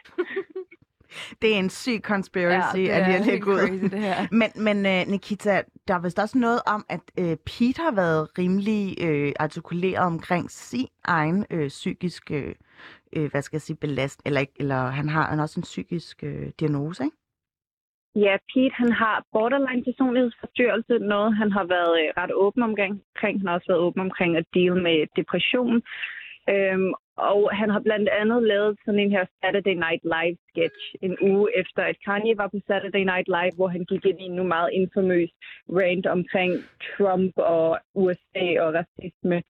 [1.41, 3.59] Det er en syg conspiracy, det at er jeg helt lægger ud.
[3.59, 4.15] crazy, det her.
[4.31, 8.37] Men, men uh, Nikita, der er vist også noget om, at uh, Pete har været
[8.37, 12.55] rimelig uh, artikuleret omkring sin egen uh, psykiske,
[13.17, 16.23] uh, hvad skal jeg sige, belast, eller, ikke- eller han har han også en psykisk
[16.23, 17.17] uh, diagnose, ikke?
[18.15, 23.01] Ja, Pete han har borderline personlighedsforstyrrelse, noget han har været øh, ret åben omkring.
[23.15, 25.81] Han har også været åben omkring at deal med depression.
[26.49, 31.17] Øhm, og han har blandt andet lavet sådan en her Saturday Night Live sketch en
[31.21, 34.35] uge efter, at Kanye var på Saturday Night Live, hvor han gik ind i en
[34.35, 35.31] nu meget infamøs
[35.69, 36.53] rant omkring
[36.85, 39.43] Trump og USA og racisme.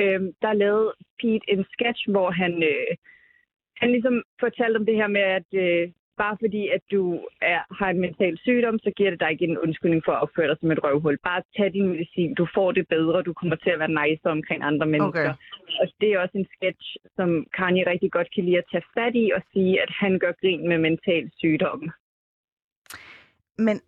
[0.00, 2.92] Øhm, der lavede Pete en sketch, hvor han, øh,
[3.76, 5.88] han ligesom fortalte om det her med, at øh,
[6.24, 7.02] bare fordi, at du
[7.52, 10.48] er, har en mental sygdom, så giver det dig ikke en undskyldning for at opføre
[10.48, 11.18] dig som et røvhul.
[11.30, 12.34] Bare tag din medicin.
[12.34, 13.22] Du får det bedre.
[13.28, 15.30] Du kommer til at være nice omkring andre mennesker.
[15.30, 15.34] Okay.
[15.80, 19.14] Og det er også en sketch, som Kanye rigtig godt kan lide at tage fat
[19.24, 21.80] i og sige, at han gør grin med mental sygdom.
[23.58, 23.80] Men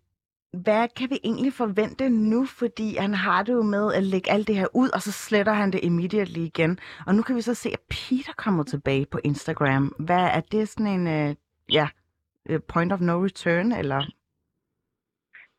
[0.53, 2.45] hvad kan vi egentlig forvente nu?
[2.45, 5.53] Fordi han har det jo med at lægge alt det her ud, og så sletter
[5.53, 6.79] han det immediately igen.
[7.07, 9.95] Og nu kan vi så se, at Peter kommer tilbage på Instagram.
[9.99, 11.35] Hvad er det sådan en, uh,
[11.73, 12.00] ja, øh,
[12.67, 14.01] point of no return, eller?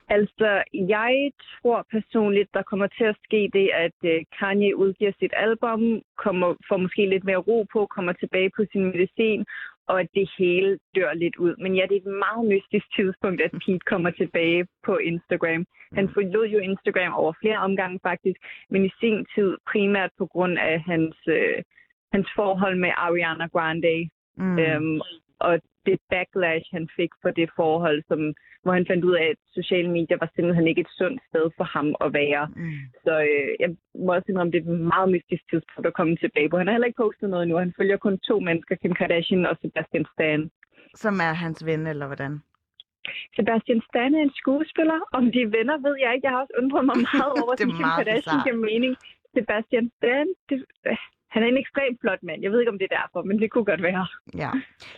[0.08, 5.34] Altså, jeg tror personligt, der kommer til at ske det, at øh, Kanye udgiver sit
[5.36, 9.44] album, kommer, får måske lidt mere ro på, kommer tilbage på sin medicin,
[9.86, 11.54] og at det hele dør lidt ud.
[11.62, 15.66] Men ja, det er et meget mystisk tidspunkt, at Pete kommer tilbage på Instagram.
[15.98, 18.38] Han forlod jo Instagram over flere omgange faktisk,
[18.70, 21.62] men i sin tid primært på grund af hans, øh,
[22.12, 24.08] hans forhold med Ariana Grande.
[24.36, 24.58] Mm.
[24.58, 25.00] Øhm,
[25.48, 25.55] og
[25.87, 28.20] det backlash, han fik for det forhold, som,
[28.62, 31.66] hvor han fandt ud af, at sociale medier var simpelthen ikke et sundt sted for
[31.76, 32.44] ham at være.
[32.57, 32.81] Mm.
[33.05, 33.70] Så øh, jeg
[34.05, 36.57] må også indrømme, det er et meget mystisk tidspunkt at komme tilbage på.
[36.59, 37.55] Han har heller ikke postet noget nu.
[37.57, 40.50] Han følger kun to mennesker, Kim Kardashian og Sebastian Stan.
[40.94, 42.33] Som er hans ven, eller hvordan?
[43.37, 44.98] Sebastian Stan er en skuespiller.
[45.18, 46.26] Om de er venner, ved jeg ikke.
[46.26, 48.94] Jeg har også undret mig meget over, er at Kim Kardashian giver mening.
[49.37, 50.59] Sebastian Stan, det,
[51.32, 52.42] han er en ekstremt flot mand.
[52.42, 54.06] Jeg ved ikke, om det er derfor, men det kunne godt være.
[54.36, 54.50] Ja.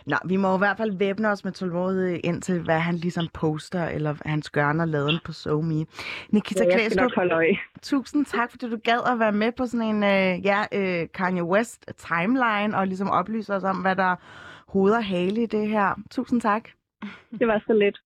[0.05, 3.87] Nå, vi må i hvert fald væbne os med tålmodighed indtil, hvad han ligesom poster,
[3.87, 5.85] eller hans gørne og laden på SoMe.
[6.29, 7.11] Nikita skal Klæstrup,
[7.81, 11.43] tusind tak, fordi du gad at være med på sådan en øh, ja, øh, Kanye
[11.43, 14.15] West timeline, og ligesom oplyse os om, hvad der er
[14.73, 15.95] og hale i det her.
[16.11, 16.69] Tusind tak.
[17.39, 17.97] Det var så lidt.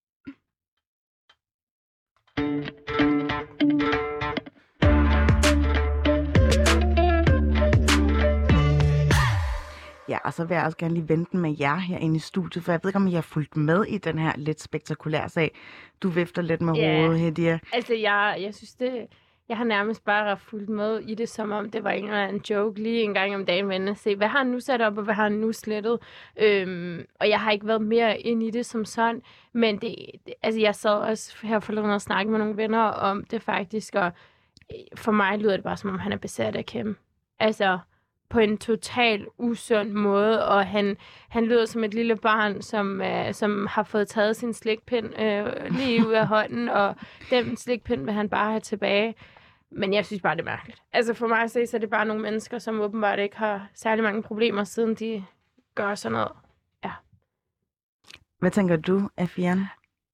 [10.10, 12.72] Ja, og så vil jeg også gerne lige vente med jer herinde i studiet, for
[12.72, 15.58] jeg ved ikke, om I har fulgt med i den her lidt spektakulære sag.
[16.02, 16.96] Du vifter lidt med Ja.
[17.02, 17.58] hovedet, Hedia.
[17.72, 19.06] Altså, jeg, jeg synes det...
[19.48, 22.42] Jeg har nærmest bare fulgt med i det, som om det var en eller anden
[22.50, 24.98] joke lige en gang om dagen, men at se, hvad har han nu sat op,
[24.98, 25.98] og hvad har han nu slettet.
[26.40, 29.94] Øhm, og jeg har ikke været mere ind i det som sådan, men det,
[30.26, 33.94] det, altså, jeg sad også her forleden og snakkede med nogle venner om det faktisk,
[33.94, 34.06] og
[34.72, 36.96] øh, for mig lyder det bare, som om han er besat af Kim.
[37.38, 37.78] Altså,
[38.30, 40.96] på en total usund måde, og han,
[41.28, 45.70] han lyder som et lille barn, som, øh, som har fået taget sin slikpind øh,
[45.70, 46.94] lige ud af hånden, og
[47.30, 49.14] den slikpind vil han bare have tilbage.
[49.70, 50.82] Men jeg synes bare, det er mærkeligt.
[50.92, 53.68] Altså for mig at se, så er det bare nogle mennesker, som åbenbart ikke har
[53.74, 55.24] særlig mange problemer, siden de
[55.74, 56.32] gør sådan noget.
[58.40, 59.64] Hvad tænker du, Afian?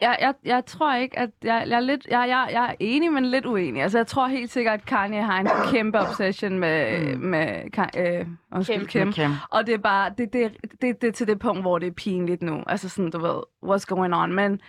[0.01, 3.13] Jeg, jeg, jeg tror ikke, at jeg, jeg, er lidt, jeg, jeg, jeg er enig,
[3.13, 3.83] men lidt uenig.
[3.83, 7.21] Altså, jeg tror helt sikkert, at Kanye har en kæmpe obsession med, Mm.
[7.21, 7.63] med
[7.99, 8.87] øh, undskyld, Kim.
[8.87, 9.13] Kim.
[9.13, 9.31] Kim.
[9.51, 11.91] Og det er bare, det, det, det, det er til det punkt, hvor det er
[11.93, 12.63] pinligt nu.
[12.67, 14.33] Altså sådan, du ved, what's going on?
[14.33, 14.61] Men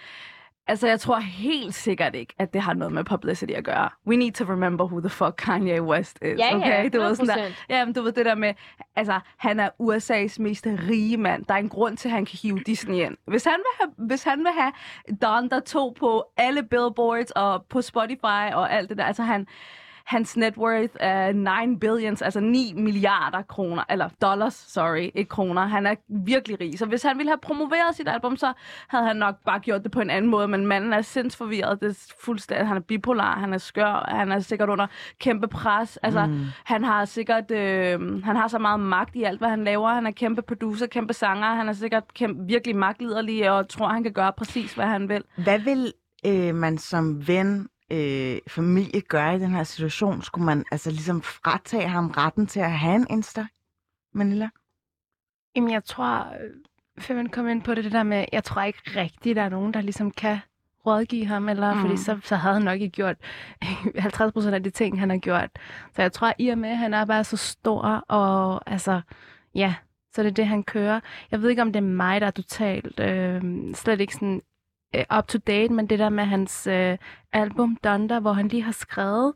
[0.68, 3.90] altså, jeg tror helt sikkert ikke, at det har noget med publicity at gøre.
[4.08, 6.84] We need to remember who the fuck Kanye West is, Ja, okay?
[6.84, 7.66] ja, Du ved, sådan der, 100%.
[7.70, 8.54] Ja, men du ved det der med,
[8.96, 11.46] altså, han er USA's mest rige mand.
[11.46, 13.18] Der er en grund til, at han kan hive Disney ind.
[13.28, 14.72] Hvis han vil have, hvis han vil have
[15.22, 19.48] Don, der tog på alle billboards og på Spotify og alt det der, altså han,
[20.08, 21.32] hans net worth er
[21.66, 25.66] 9 billions, altså 9 milliarder kroner, eller dollars, sorry, ikke kroner.
[25.66, 26.80] Han er virkelig rig.
[26.80, 28.54] Så hvis han ville have promoveret sit album, så
[28.88, 30.48] havde han nok bare gjort det på en anden måde.
[30.48, 31.82] Men manden er sindsforvirret.
[31.82, 34.88] Det er fuldstændig, han er bipolar, han er skør, han er sikkert under
[35.20, 35.98] kæmpe pres.
[35.98, 36.46] Altså, mm.
[36.66, 39.90] han har sikkert, øh, han har så meget magt i alt, hvad han laver.
[39.90, 41.56] Han er kæmpe producer, kæmpe sanger.
[41.56, 45.24] Han er sikkert kæmpe, virkelig magtliderlig og tror, han kan gøre præcis, hvad han vil.
[45.44, 45.94] Hvad vil
[46.26, 50.22] øh, man som ven, øh, familie gøre i den her situation?
[50.22, 53.48] Skulle man altså ligesom fratage ham retten til at have en Insta,
[54.14, 54.50] Manila?
[55.56, 56.50] Jamen, jeg tror, øh,
[57.00, 59.50] før man kom ind på det, det der med, jeg tror ikke rigtigt, der er
[59.50, 60.40] nogen, der ligesom kan
[60.86, 61.82] rådgive ham, eller, mm.
[61.82, 63.16] Fordi så, så havde han nok ikke gjort
[63.96, 65.50] 50 procent af de ting, han har gjort.
[65.96, 69.02] Så jeg tror, i og med, at han er bare så stor, og altså,
[69.56, 69.76] ja,
[70.14, 71.00] så det er det, han kører.
[71.32, 73.42] Jeg ved ikke, om det er mig, der er totalt øh,
[73.76, 74.42] slet ikke sådan
[75.18, 76.98] up to date, men det der med hans øh,
[77.34, 79.34] album Thunder, hvor han lige har skrevet,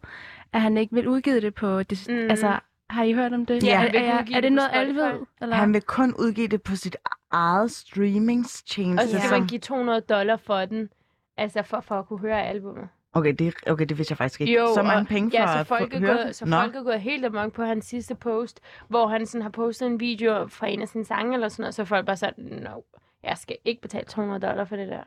[0.54, 1.84] at han ikke vil udgive det på...
[1.84, 2.30] Det, Mm.
[2.30, 2.60] Altså,
[2.90, 3.64] har I hørt om det?
[3.64, 5.12] Ja, er, han vil er, er, er det noget, alle ved?
[5.42, 5.56] Eller?
[5.56, 6.98] Han vil kun udgive det på sit
[7.32, 9.04] eget streamingstjeneste.
[9.04, 10.90] Og så skal som- man give 200 dollar for den,
[11.38, 12.88] altså for, for at kunne høre albumet.
[13.14, 14.54] Okay, det, okay, det vidste jeg faktisk ikke.
[14.54, 16.36] Jo, så mange og- penge for Ja, så at få- folk, er høre gået, det?
[16.36, 16.60] så Nå.
[16.62, 20.00] folk er gået helt amok på hans sidste post, hvor han sådan har postet en
[20.00, 22.82] video fra en af sine sange eller sådan noget, så folk bare sådan, no,
[23.24, 25.04] jeg skal ikke betale 200 dollar for det der.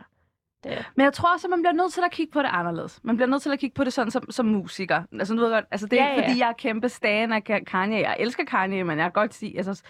[0.64, 3.00] Det, Men jeg tror også, at man bliver nødt til at kigge på det anderledes.
[3.02, 5.02] Man bliver nødt til at kigge på det sådan som, som musiker.
[5.12, 6.28] Altså, du ved godt, altså det er Ja, ja, ikke, ja.
[6.28, 7.98] fordi jeg er kæmpe stan af Ka- Kanye.
[7.98, 9.82] Jeg elsker Kanye, men jeg kan godt sige, altså,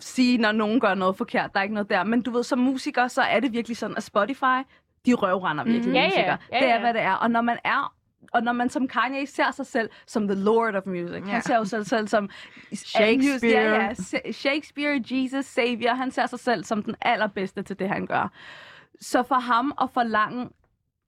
[0.00, 1.50] sige, når nogen gør noget forkert.
[1.54, 2.04] Der er ikke noget der.
[2.04, 4.60] Men du ved, som musiker, så er det virkelig sådan, at Spotify,
[5.06, 5.94] de røvrender virkelig mm.
[5.94, 6.06] Ja, ja.
[6.08, 6.36] musikere.
[6.52, 6.80] Ja, Det er, ja.
[6.80, 7.12] hvad det er.
[7.14, 7.94] Og når man er
[8.32, 11.18] og når man som Kanye ser sig selv som the lord of music, ja.
[11.26, 11.32] Ja.
[11.32, 12.30] han ser jo sig selv som
[12.74, 13.74] Shakespeare.
[13.74, 13.92] Ja,
[14.24, 18.32] ja, Shakespeare, Jesus, Savior, han ser sig selv som den allerbedste til det, han gør.
[19.00, 20.48] Så for ham at forlange,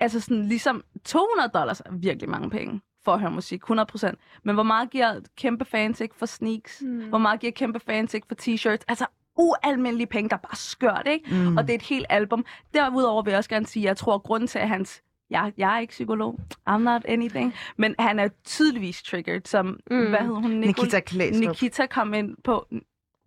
[0.00, 4.12] altså sådan ligesom 200 dollars er virkelig mange penge for at høre musik, 100%.
[4.44, 6.83] Men hvor meget giver kæmpe fans ikke for sneaks?
[6.87, 7.09] Mm.
[7.09, 8.85] Hvor meget giver kæmpe fans ikke for t-shirts?
[8.88, 9.07] Altså
[9.38, 11.35] ualmindelige penge, der er bare skørt, ikke?
[11.35, 11.57] Mm.
[11.57, 12.44] Og det er et helt album.
[12.74, 15.52] Derudover vil jeg også gerne sige, at jeg tror, at grunden til, at hans jeg,
[15.57, 16.40] jeg er ikke psykolog.
[16.70, 17.55] I'm not anything.
[17.76, 20.09] Men han er tydeligvis triggered, som, Mm.
[20.09, 20.50] hvad hedder hun?
[20.50, 21.40] Nicole- Nikita Klæstrup.
[21.48, 22.66] Nikita kom ind på,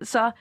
[0.01, 0.32] så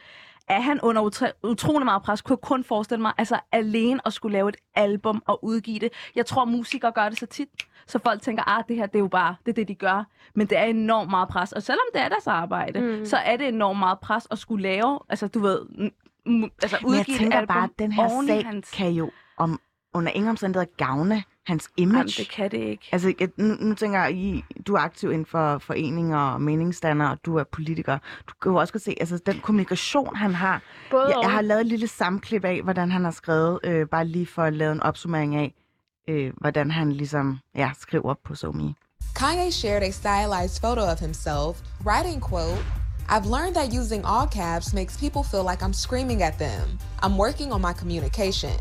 [0.49, 2.23] er han under utro- utrolig meget pres.
[2.23, 5.93] Kunne jeg kun forestille mig, altså alene at skulle lave et album og udgive det.
[6.15, 7.49] Jeg tror, musikere gør det så tit,
[7.87, 10.05] så folk tænker, ah, det her, det er jo bare, det er det, de gør.
[10.35, 11.53] Men det er enormt meget pres.
[11.53, 13.05] Og selvom det er deres arbejde, Mm.
[13.05, 16.95] så er det enormt meget pres at skulle lave, altså du ved, m- altså Men
[16.95, 18.71] jeg udgive tænker et album bare, at den her sag hans...
[18.71, 19.61] kan jo om,
[19.95, 21.99] under ingen omstændigheder gavne hans image.
[21.99, 22.89] Jamen, det kan det ikke.
[22.93, 27.11] Altså, jeg, nu, nu tænker jeg, I, du er aktiv inden for foreninger og meningsdannere,
[27.11, 27.99] og du er politiker.
[28.29, 30.63] Du kan jo også se, altså den kommunikation, han har.
[30.91, 34.05] både Jeg, jeg har lavet et lille sammenklip af, hvordan han har skrevet, øh, bare
[34.07, 35.55] lige for at lave en opsummering af,
[36.09, 38.75] øh, hvordan han ligesom ja, skriver på SoMe.
[39.17, 42.65] Kanye shared a stylized photo of himself, writing, quote,
[43.09, 46.79] I've learned that using all caps makes people feel like I'm screaming at them.
[47.03, 48.59] I'm working on my communication.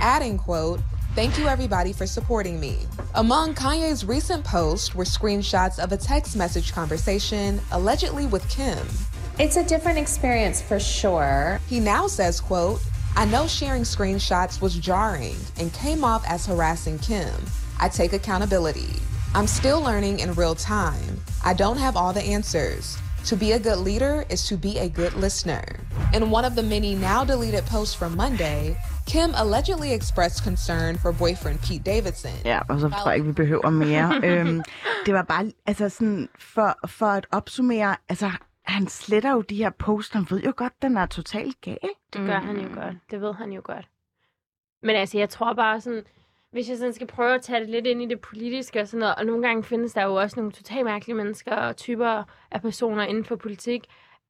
[0.00, 0.80] Adding, quote,
[1.14, 2.78] Thank you everybody for supporting me.
[3.16, 8.78] Among Kanye's recent posts were screenshots of a text message conversation allegedly with Kim.
[9.38, 11.60] It's a different experience for sure.
[11.68, 12.80] He now says, quote,
[13.14, 17.30] I know sharing screenshots was jarring and came off as harassing Kim.
[17.78, 18.94] I take accountability.
[19.34, 21.20] I'm still learning in real time.
[21.44, 22.96] I don't have all the answers.
[23.26, 25.62] To be a good leader is to be a good listener.
[26.14, 31.12] In one of the many now deleted posts from Monday, Kim allegedly expressed concern for
[31.12, 32.36] boyfriend Pete Davidson.
[32.44, 34.08] Ja, og så tror jeg ikke, vi behøver mere.
[34.28, 34.62] øhm,
[35.06, 38.30] det var bare, altså sådan, for, for at opsummere, altså,
[38.62, 41.78] han sletter jo de her posts, han ved jo godt, den er totalt gal.
[42.12, 42.96] Det gør han jo godt.
[43.10, 43.88] Det ved han jo godt.
[44.82, 46.02] Men altså, jeg tror bare sådan,
[46.52, 49.00] hvis jeg sådan skal prøve at tage det lidt ind i det politiske og sådan
[49.00, 52.62] noget, og nogle gange findes der jo også nogle totalt mærkelige mennesker og typer af
[52.62, 53.84] personer inden for politik,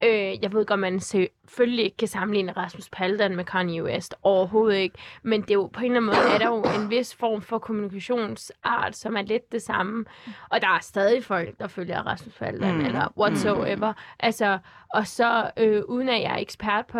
[0.05, 4.15] Øh, jeg ved godt, man selvfølgelig ikke kan sammenligne Rasmus Paludan med Kanye West.
[4.23, 4.97] Overhovedet ikke.
[5.23, 7.41] Men det er jo på en eller anden måde, er der jo en vis form
[7.41, 10.05] for kommunikationsart, som er lidt det samme.
[10.49, 12.85] Og der er stadig folk, der følger Rasmus Paludan, Mm.
[12.85, 13.91] eller whatsoever.
[13.91, 13.97] Mm.
[14.19, 14.57] Altså,
[14.93, 16.99] og så, øh, uden at jeg er ekspert på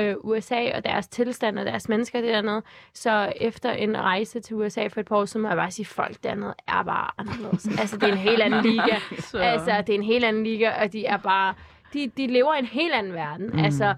[0.00, 2.62] øh, USA og deres tilstand og deres mennesker dernede,
[2.94, 5.86] så efter en rejse til USA for et par år siden, må jeg bare sige,
[5.86, 7.66] folk dernede er bare anderledes.
[7.80, 8.96] altså, det er en helt anden liga.
[9.18, 9.38] Så.
[9.38, 11.54] Altså, det er en helt anden liga, og de er bare...
[11.92, 13.46] De, de lever i en helt anden verden.
[13.52, 13.58] Mm.
[13.58, 13.94] Altså,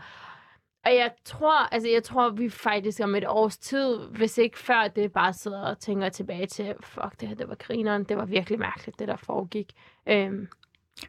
[0.86, 4.88] og jeg tror, altså, jeg tror, vi faktisk om et års tid, hvis ikke før
[4.96, 8.04] det, bare sidder og tænker tilbage til, fuck, det her, det var grineren.
[8.04, 9.72] Det var virkelig mærkeligt, det der foregik.
[10.08, 10.48] Øhm,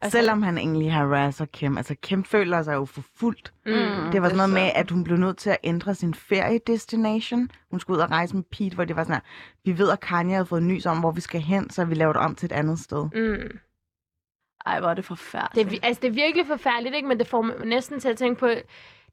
[0.02, 1.78] Altså, Selvom han egentlig harasser Kim.
[1.78, 3.54] Altså, Kim føler sig jo forfulgt.
[3.66, 3.72] mm,
[4.12, 7.50] Det var sådan noget med, at hun blev nødt til at ændre sin feriedestination.
[7.72, 9.22] Hun skulle ud og rejse med Pete, hvor det var sådan her,
[9.66, 12.14] vi ved, at Kanye havde fået nys om, hvor vi skal hen, så vi laver
[12.14, 13.10] det om til et andet sted.
[13.16, 13.58] mm.
[14.66, 15.68] Ej, hvor er det Det, forfærdeligt.
[15.68, 17.08] er, vi- altså, det er virkelig forfærdeligt, ikke?
[17.08, 18.50] men det får mig næsten til at tænke på,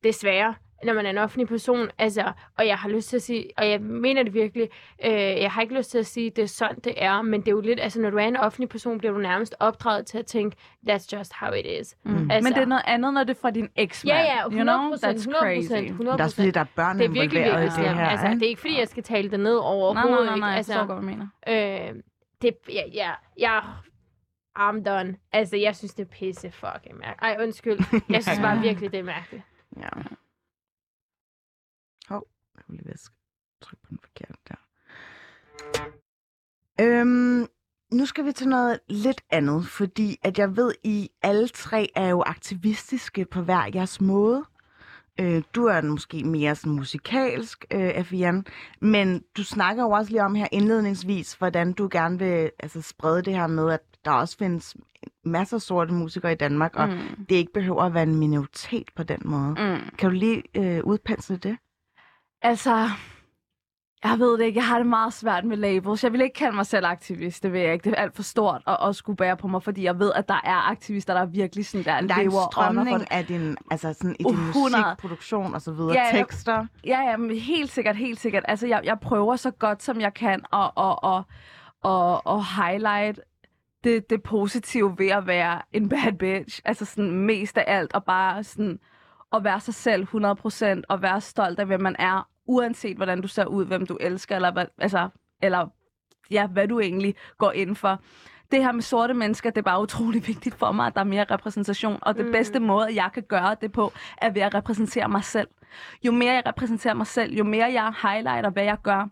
[0.05, 1.89] desværre, når man er en offentlig person.
[1.99, 4.69] Altså, og jeg har lyst til at sige, og jeg mener det virkelig,
[5.05, 7.49] øh, jeg har ikke lyst til at sige, det er sådan, det er, men det
[7.49, 10.19] er jo lidt, altså når du er en offentlig person, bliver du nærmest opdraget til
[10.19, 10.57] at tænke,
[10.91, 11.97] that's just how it is.
[12.03, 12.31] Mm.
[12.31, 14.19] Altså- Men det er noget andet, når det er fra din eksmand.
[14.19, 14.91] Ja, ja, 100 You know?
[14.91, 15.69] procent, That's 100 crazy.
[15.69, 18.07] procent, 100 Det er fordi, der er børn Det er virkelig, virkelig i det her.
[18.09, 18.39] Altså, ikke?
[18.41, 19.95] det er ikke fordi, jeg skal tale det ned Nej, overhovedet.
[19.95, 20.47] nej, nej, nej, ikke?
[20.47, 21.89] jeg altså, forstår godt, hvad du mener.
[21.89, 21.95] Øh,
[22.43, 23.61] det, ja, ja, ja,
[24.59, 25.17] I'm done.
[25.33, 27.23] Altså, jeg synes, det er pisse fucking mærkeligt.
[27.23, 27.79] Ej, undskyld.
[28.15, 29.43] Jeg synes bare virkelig, det er mærkeligt.
[29.77, 29.89] Ja.
[32.09, 33.15] Hov, jeg kunne lige væske.
[33.63, 34.55] Tryk på den forkerte der.
[36.81, 37.47] Øhm,
[37.93, 42.09] nu skal vi til noget lidt andet, fordi at jeg ved, I alle tre er
[42.09, 44.45] jo aktivistiske på hver jeres måde.
[45.21, 48.47] Øh, du er måske mere sådan musikalsk, øh, Afian,
[48.81, 53.23] men du snakker jo også lige om her indledningsvis, hvordan du gerne vil altså, sprede
[53.23, 54.77] det her med, at der også findes
[55.25, 57.25] masser af sorte musikere i Danmark, og Mm.
[57.29, 59.49] det ikke behøver at være en minoritet på den måde.
[59.59, 59.91] Mm.
[59.99, 61.57] Kan du lige øh, udpensle det?
[62.43, 62.89] Altså,
[64.05, 64.59] jeg ved det ikke.
[64.59, 66.05] Jeg har det meget svært med labels.
[66.05, 67.85] Jeg vil ikke kalde mig selv aktivist, det vil jeg ikke.
[67.91, 70.29] Det er alt for stort at, at skulle bære på mig, fordi jeg ved, at
[70.29, 73.93] der er aktivister, der er virkelig sådan der, der er en strømning af din, altså
[73.93, 74.83] sådan i din 100.
[74.85, 76.09] musikproduktion og så videre, ja.
[76.13, 76.67] tekster.
[76.87, 78.45] Ja, ja, men helt sikkert, helt sikkert.
[78.49, 81.23] Altså, jeg, jeg prøver så godt, som jeg kan at, at, at,
[81.85, 83.21] at, at highlight
[83.85, 86.61] det, det positive ved at være en bad bitch.
[86.65, 88.79] Altså sådan mest af alt, og bare sådan
[89.33, 93.29] at være sig selv 100%, og være stolt af, hvem man er, uanset hvordan du
[93.29, 95.09] ser ud, hvem du elsker, eller, hvad, altså,
[95.43, 95.67] eller
[96.31, 97.99] ja, hvad du egentlig går ind for.
[98.53, 101.05] Det her med sorte mennesker, det er bare utrolig vigtigt for mig, at der er
[101.05, 101.99] mere repræsentation.
[102.03, 102.33] Og det Mm.
[102.33, 105.49] bedste måde, jeg kan gøre det på, er ved at repræsentere mig selv.
[106.05, 109.09] Jo mere jeg repræsenterer mig selv, jo mere jeg highlighter, hvad jeg gør,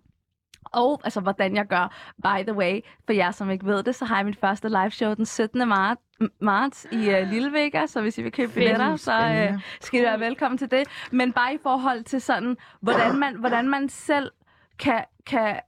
[0.65, 2.13] og altså, hvordan jeg gør.
[2.23, 4.91] By the way, for jer, som ikke ved det, så har jeg mit første live
[4.91, 5.69] show den 17.
[5.69, 6.01] marts,
[6.41, 9.13] marts i uh, Lille Vega, så hvis I vil købe billetter, så
[9.55, 10.89] uh, skal I være velkommen til det.
[11.13, 14.31] Men bare i forhold til sådan, hvordan man, hvordan man selv
[14.79, 15.61] kan, kan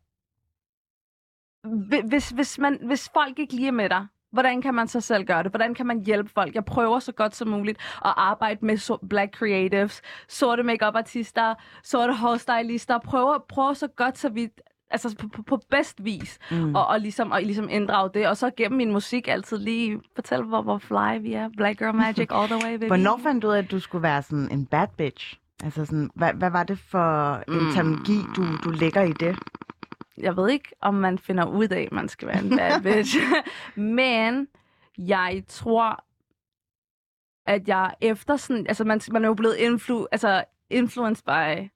[1.67, 5.01] Hvi- hvis, hvis, man, hvis folk ikke lige er med dig, hvordan kan man så
[5.01, 5.53] selv gøre det?
[5.53, 6.55] Hvordan kan man hjælpe folk?
[6.55, 11.55] Jeg prøver så godt som muligt at arbejde med so- black creatives, sorte makeup artister
[11.85, 12.99] sorte hårstylister.
[12.99, 14.61] Prøver, prøver så godt så vidt,
[14.93, 16.75] altså på, på, på bedst vis, Mm.
[16.75, 18.29] og, og, ligesom, og ligesom inddrage det.
[18.29, 21.49] Og så gennem min musik altid lige fortælle, hvor, hvor fly vi er.
[21.57, 22.87] Black Girl Magic all the way, baby.
[22.87, 25.37] Hvornår fandt du ud af, at du skulle være sådan en bad bitch?
[25.65, 27.73] Altså sådan, hvad, hvad var det for en Mm.
[27.75, 29.39] terminologi, du, du lægger i det?
[30.19, 33.17] jeg ved ikke, om man finder ud af, at man skal være en bad bitch.
[33.77, 34.49] Men
[34.99, 36.05] jeg tror,
[37.47, 38.67] at jeg efter sådan...
[38.67, 41.69] Altså, man, man er jo blevet influ, altså, influenced by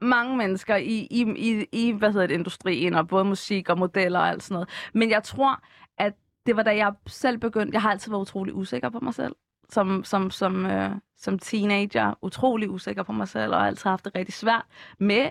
[0.00, 4.18] mange mennesker i, i, i, i hvad hedder det, industrien, og både musik og modeller
[4.18, 4.68] og alt sådan noget.
[4.94, 5.60] Men jeg tror,
[5.98, 6.12] at
[6.46, 7.74] det var da jeg selv begyndte...
[7.74, 9.34] Jeg har altid været utrolig usikker på mig selv.
[9.70, 12.14] Som, som, som, øh, som teenager.
[12.22, 14.64] Utrolig usikker på mig selv, og har altid haft det rigtig svært
[14.98, 15.28] med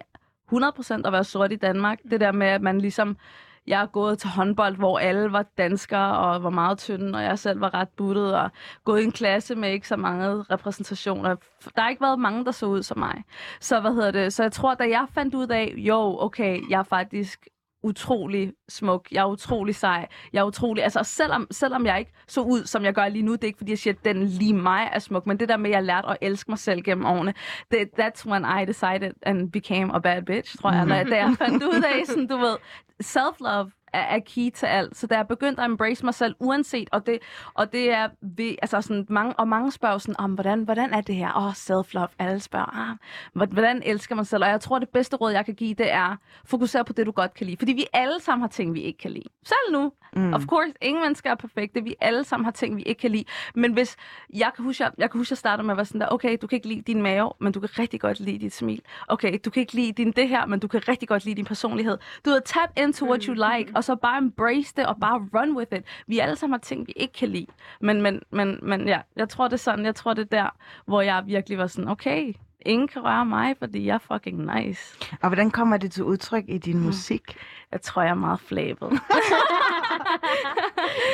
[0.53, 1.99] 100% at være sort i Danmark.
[2.11, 3.17] Det der med, at man ligesom...
[3.67, 7.39] Jeg er gået til håndbold, hvor alle var danskere og var meget tynde, og jeg
[7.39, 8.51] selv var ret buttet, og
[8.83, 11.35] gået i en klasse med ikke så mange repræsentationer.
[11.75, 13.23] Der har ikke været mange, der så ud som mig.
[13.59, 14.33] Så hvad hedder det?
[14.33, 17.47] Så jeg tror, da jeg fandt ud af, jo, okay, jeg er faktisk
[17.87, 22.41] utrolig smuk, jeg er utrolig sej, jeg er utrolig, altså selvom, selvom jeg ikke så
[22.41, 24.53] ud, som jeg gør lige nu, det er ikke fordi, jeg siger, at den lige
[24.53, 27.05] mig er smuk, men det der med, at jeg lærte at elske mig selv gennem
[27.05, 27.33] årene,
[27.71, 31.35] det, that's when I decided and became a bad bitch, tror jeg, da, da jeg
[31.37, 32.57] fandt ud af, sådan du ved,
[33.03, 34.97] self-love er, key til alt.
[34.97, 37.19] Så da jeg begyndte at embrace mig selv, uanset, og det,
[37.53, 41.01] og det er, ved, altså sådan mange, og mange spørger sådan, om, hvordan, hvordan er
[41.01, 41.37] det her?
[41.37, 42.07] Åh, oh, self-love.
[42.19, 42.91] Alle spørger,
[43.33, 44.43] ah, hvordan elsker man sig selv?
[44.43, 47.11] Og jeg tror, det bedste råd, jeg kan give, det er, fokusere på det, du
[47.11, 47.57] godt kan lide.
[47.57, 49.29] Fordi vi alle sammen har ting, vi ikke kan lide.
[49.45, 49.91] Selv nu.
[50.15, 50.33] Mm.
[50.33, 51.83] Of course, ingen mennesker er perfekte.
[51.83, 53.23] Vi alle sammen har ting, vi ikke kan lide.
[53.55, 53.95] Men hvis,
[54.33, 56.37] jeg kan huske, jeg, jeg kan huske, jeg startede med at være sådan der, okay,
[56.41, 58.81] du kan ikke lide din mave, men du kan rigtig godt lide dit smil.
[59.07, 61.45] Okay, du kan ikke lide din det her, men du kan rigtig godt lide din
[61.45, 61.97] personlighed.
[62.25, 65.57] Du ved, tap into what you like, og så bare embrace det, og bare run
[65.57, 65.83] with it.
[66.07, 67.47] Vi alle sammen har ting, vi ikke kan lide.
[67.81, 70.49] Men, men, men, men ja, jeg tror, det er sådan, jeg tror, det er der,
[70.85, 72.33] hvor jeg virkelig var sådan, okay,
[72.65, 74.97] ingen kan røre mig, fordi jeg er fucking nice.
[75.21, 77.37] Og hvordan kommer det til udtryk i din musik?
[77.71, 78.89] Jeg tror, jeg er meget flabet.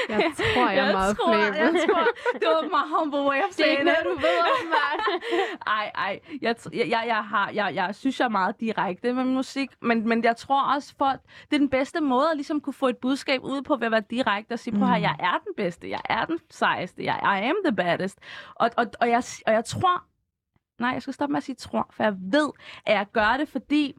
[0.10, 1.58] Jeg tror, jeg er meget tror, flabet.
[1.58, 3.86] jeg tror, det var my humble way of Det er saying ikke it.
[3.86, 5.16] noget, du ved om mig.
[5.78, 6.20] Ej, ej.
[6.42, 9.70] Jeg, jeg, jeg, jeg, har, jeg, jeg synes, jeg er meget direkte med min musik,
[9.82, 11.06] men, men jeg tror også, for
[11.50, 13.92] det er den bedste måde at ligesom kunne få et budskab ud på ved at
[13.92, 17.20] være direkte og sige, prøv her, jeg er den bedste, jeg er den sejeste, jeg
[17.24, 18.18] I am the baddest.
[18.56, 20.04] Og, og, og, jeg, og jeg tror,
[20.84, 22.50] nej, jeg skal stoppe med at sige tror, for jeg ved,
[22.86, 23.96] at jeg gør det, fordi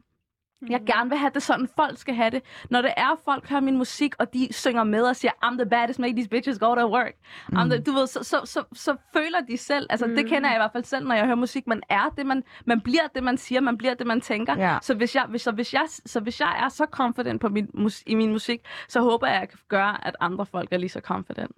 [0.69, 2.43] jeg gerne vil have det sådan, folk skal have det.
[2.69, 5.69] Når det er, folk hører min musik, og de synger med og siger, I'm the
[5.69, 7.13] baddest, make these bitches go to work.
[7.49, 7.57] Mm.
[7.57, 10.15] I'm the, du ved, så, så, så, så føler de selv, altså mm.
[10.15, 12.43] det kender jeg i hvert fald selv, når jeg hører musik, man er det, man,
[12.65, 14.57] man bliver det, man siger, man bliver det, man tænker.
[14.57, 14.77] Ja.
[14.81, 17.69] Så, hvis jeg, hvis, så, hvis jeg, så hvis jeg er så confident på min,
[18.05, 20.89] i min musik, så håber jeg, at jeg kan gøre, at andre folk er lige
[20.89, 21.51] så confident,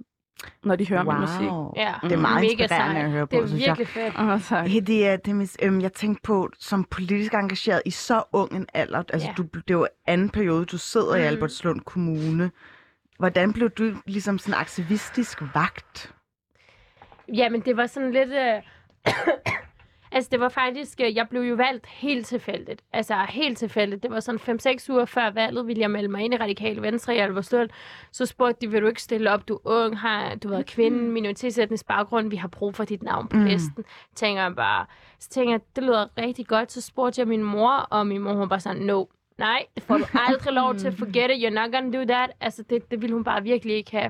[0.63, 1.47] når de hører min musik.
[1.75, 4.13] Ja, Det er meget mega inspirerende at høre på, Det er virkelig fedt.
[4.19, 4.67] Åh, tak.
[4.67, 9.27] Hedia Demis, øhm, jeg tænkte på, som politisk engageret i så ung en alder, altså
[9.27, 9.33] Ja.
[9.37, 11.15] du, det er jo anden periode, du sidder mm.
[11.15, 11.27] i Mm.
[11.27, 12.51] Albertslund Kommune.
[13.19, 16.13] Hvordan blev du ligesom sådan aktivistisk vagt?
[17.33, 18.29] Jamen, det var sådan lidt...
[18.29, 19.13] Øh...
[20.11, 21.01] altså, det var faktisk...
[21.01, 22.81] øh, Jeg blev jo valgt helt tilfældigt.
[22.93, 24.03] Altså, helt tilfældigt.
[24.03, 27.15] Det var sådan 5-6 uger før valget, ville jeg melde mig ind i Radikale Venstre
[27.15, 27.69] i Albertslund.
[28.11, 29.47] Så spurgte de, vil du ikke stille op?
[29.47, 32.29] Du er ung, har du været kvinde, minoritetsetnisk baggrund.
[32.29, 33.45] Vi har brug for dit navn på Mm.
[33.45, 33.83] listen.
[34.15, 34.85] Tænker jeg bare...
[35.19, 36.71] Så tænker jeg, det lyder rigtig godt.
[36.71, 39.05] Så spurgte jeg min mor, og min mor hun var bare sådan, no,
[39.37, 40.91] Nej, det får du aldrig lov til.
[40.97, 42.29] Forget it, you're not gonna do that.
[42.41, 44.09] Altså, det, det ville hun bare virkelig ikke have.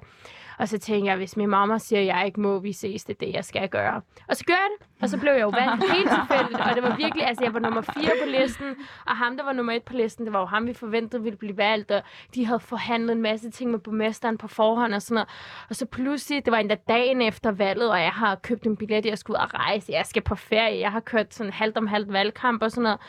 [0.60, 3.14] Og så tænkte jeg, hvis min mamma siger, at jeg ikke må, vi ses, det
[3.14, 4.02] er det, jeg skal gøre.
[4.28, 4.87] Og så gør jeg det.
[5.02, 6.60] Og så blev jeg jo valgt helt tilfældigt.
[6.60, 7.94] Og det var virkelig, altså jeg var nummer 4
[8.24, 8.76] på listen.
[9.06, 11.38] Og ham, der var nummer 1 på listen, det var jo ham, vi forventede ville
[11.38, 11.92] blive valgt.
[11.92, 12.02] Og
[12.36, 15.30] de havde forhandlet en masse ting med borgmesteren på forhånd og sådan noget.
[15.70, 19.06] Og så pludselig, det var endda dagen efter valget, og jeg har købt en billet,
[19.06, 19.92] jeg skulle ud og rejse.
[19.92, 20.80] Jeg skal på ferie.
[20.80, 23.00] Jeg har kørt sådan halvt om halvt valgkamp og sådan noget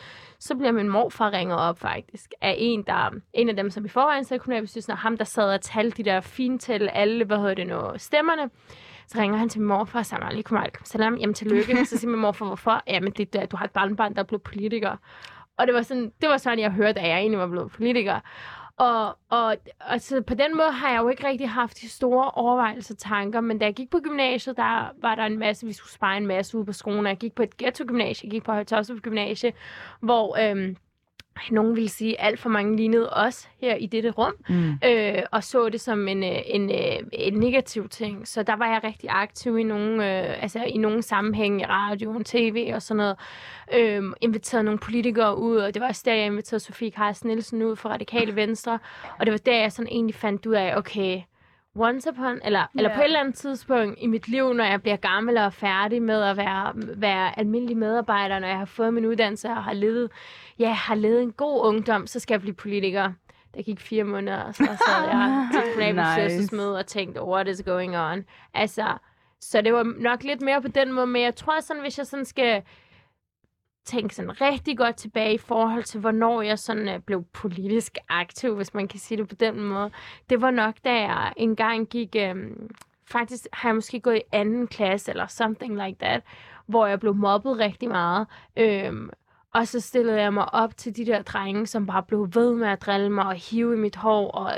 [0.41, 3.89] så bliver min morfar ringet op faktisk af en, der, en af dem, som i
[3.89, 7.37] forvejen sad i kommunalbestyrelsen, og ham, der sad og talte de der fintal, alle, hvad
[7.37, 8.51] hedder det nu, stemmerne.
[9.09, 11.85] Så ringer han til min morfar og siger, alaikum alaikum salam, jamen tillykke.
[11.85, 12.83] Så siger min morfar, hvorfor?
[12.87, 14.97] Jamen, det er, du har et barnbarn, der er blevet politiker.
[15.57, 18.21] Og det var sådan, det var sådan, jeg hørte, at jeg egentlig var blevet politiker.
[18.77, 22.31] Og, og, og så på den måde har jeg jo ikke rigtig haft de store
[22.31, 25.73] overvejelser og tanker, men da jeg gik på gymnasiet, der var der en masse, vi
[25.73, 28.53] skulle spare en masse ude på skolen, jeg gik på et ghetto-gymnasie, jeg gik på
[28.53, 29.53] Højtostrup Gymnasie,
[30.01, 30.77] hvor øhm,
[31.51, 34.79] nogen ville sige, alt for mange lignede os her i dette rum, Mm.
[34.85, 38.29] øh, og så det som en, øh, en, øh, en negativ ting.
[38.29, 39.93] Så der var jeg rigtig aktiv i nogle,
[40.29, 43.17] øh, altså i nogle sammenhæng i radioen, tv og sådan noget.
[43.75, 47.63] Øh, inviterede nogle politikere ud, og det var også der, jeg inviterede Sofie Carsten Nielsen
[47.63, 48.79] ud fra Radikale Venstre.
[49.19, 51.21] Og det var der, jeg sådan egentlig fandt ud af, okay,
[51.81, 52.69] once upon, eller, yeah.
[52.75, 56.03] eller på et eller andet tidspunkt i mit liv, når jeg bliver gammel og færdig
[56.03, 60.11] med at være, være almindelig medarbejder, når jeg har fået min uddannelse og har levet,
[60.59, 63.13] ja, har levet en god ungdom, så skal jeg blive politiker.
[63.55, 67.97] Der gik fire måneder, og så sad jeg til kommunalbestyrelsesmøde og tænkte, what is going
[67.99, 68.25] on?
[68.55, 68.87] Altså,
[69.41, 72.07] så det var nok lidt mere på den måde, men jeg tror sådan, hvis jeg
[72.07, 72.63] sådan skal
[73.89, 78.55] tænke sådan rigtig godt tilbage i forhold til, hvornår jeg sådan øh, blev politisk aktiv,
[78.57, 79.91] hvis man kan sige det på den måde.
[80.31, 82.71] Det var nok, da jeg engang gik, øhm,
[83.11, 86.23] faktisk har jeg måske gået i anden klasse, eller something like that,
[86.67, 88.27] hvor jeg blev mobbet rigtig meget.
[88.57, 89.11] Øhm,
[89.55, 92.69] og så stillede jeg mig op til de der drenge, som bare blev ved med
[92.69, 94.53] at drille mig og hive i mit hår og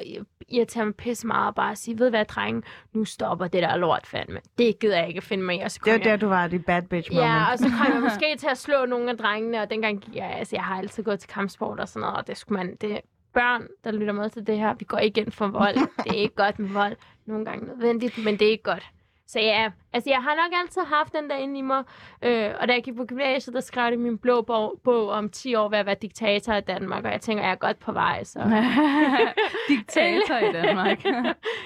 [0.49, 2.63] irritere mig pisse meget og bare sige, ved hvad, drenge,
[2.93, 4.41] nu stopper det der lort fandme.
[4.59, 5.61] Det gider jeg ikke finde mig i.
[5.61, 7.27] Og så Det var jeg- der, du var, det bad bitch moment.
[7.27, 10.17] Ja, og så kom jeg måske til at slå nogle af drengene, og dengang gik
[10.17, 12.77] jeg, altså jeg har altid gået til kampsport og sådan noget, og det skulle man,
[12.81, 13.01] det
[13.35, 15.75] børn, der lytter med til det her, vi går ikke ind for vold.
[16.05, 16.97] Det er ikke godt med vold.
[17.27, 18.87] Nogle gange nødvendigt, men det er ikke godt.
[19.31, 21.85] Så ja, altså jeg har nok altid haft den der inde i mig.
[22.23, 25.09] Øh, og da jeg gik på gymnasiet, der skrev jeg i min blå bog, bog
[25.09, 27.79] om 10 år ved at være diktator i Danmark, og jeg tænker, jeg er godt
[27.79, 28.25] på vej.
[28.25, 28.39] Så,
[29.69, 31.05] Diktator i Danmark.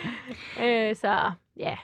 [0.64, 1.76] øh, så ja.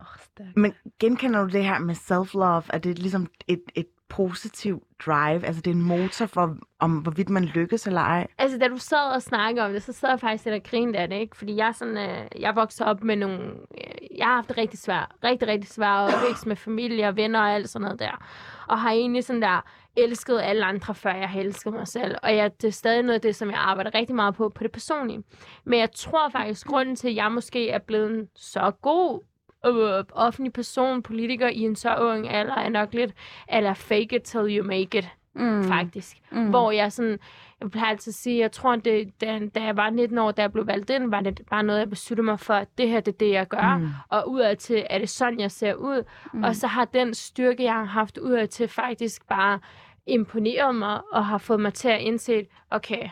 [0.00, 0.56] Oh, stærk.
[0.56, 2.74] Men genkender du det her med self-love?
[2.74, 5.46] Er det ligesom et, et positiv drive?
[5.46, 8.26] Altså, det er en motor for, om hvorvidt man lykkes eller ej?
[8.38, 10.98] Altså, da du sad og snakkede om det, så sad jeg faktisk lidt og grinede
[10.98, 11.36] af det, ikke?
[11.36, 13.38] Fordi jeg sådan, øh, jeg voksede op med nogle...
[13.44, 15.12] Øh, jeg har haft det rigtig svært.
[15.24, 18.24] Rigtig, rigtig svært at vækst med familie og venner og alt sådan noget der.
[18.68, 19.60] Og har egentlig sådan der
[19.96, 22.16] elsket alle andre, før jeg har elsket mig selv.
[22.22, 24.62] Og jeg, det er stadig noget af det, som jeg arbejder rigtig meget på, på
[24.62, 25.22] det personlige.
[25.64, 29.20] Men jeg tror faktisk, grunden til, at jeg måske er blevet så god
[29.66, 33.14] øh, offentlig person, politiker i en så ung alder, er nok lidt,
[33.48, 35.64] eller fake it till you make it, mm.
[35.64, 36.16] faktisk.
[36.32, 36.48] Mm.
[36.48, 37.18] Hvor jeg sådan,
[37.60, 40.42] jeg plejer altid at sige, jeg tror, det, da, da jeg var 19 år, da
[40.42, 43.00] jeg blev valgt ind, var det bare noget, jeg besluttede mig for, at det her,
[43.00, 43.76] det er det, jeg gør.
[43.76, 43.88] Mm.
[44.08, 46.04] Og udad til, er det sådan, jeg ser ud.
[46.32, 46.44] Mm.
[46.44, 49.60] Og så har den styrke, jeg har haft udad til, faktisk bare
[50.06, 53.08] imponeret mig, og har fået mig til at indse, okay,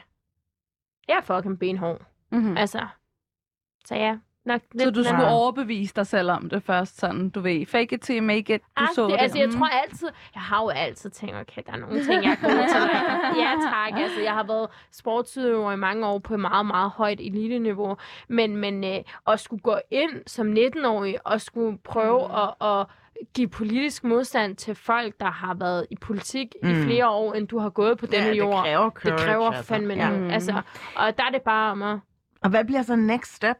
[1.08, 2.00] jeg er fucking benhård.
[2.32, 2.56] Mm-hmm.
[2.56, 2.86] Altså,
[3.84, 7.40] så ja, nok lidt Så du skulle overbevise dig selv om det først, sådan, du
[7.40, 9.20] ved, fake it till you make it, du Ah, så det, det.
[9.20, 9.52] altså, jeg Mm.
[9.58, 12.50] tror altid, jeg har jo altid tænkt, okay, der er nogle ting, jeg er god
[12.68, 12.82] til.
[13.42, 14.00] ja, tak.
[14.02, 17.96] Altså, jeg har været sportsudøver i mange år på et meget, meget højt elite-niveau.
[18.28, 22.34] Men, men øh, at skulle gå ind som 19-årig og skulle prøve mm.
[22.34, 22.86] at, at
[23.34, 26.68] give politisk modstand til folk, der har været i politik mm.
[26.68, 26.82] i Mm.
[26.82, 28.62] flere år, end du har gået på Ja, denne det jord.
[28.64, 29.62] kræver det courage, kræver altså.
[29.64, 30.10] fandme Ja.
[30.10, 30.32] noget.
[30.32, 30.52] Altså,
[30.96, 31.98] og der er det bare om at...
[32.42, 33.56] Og hvad bliver så next step?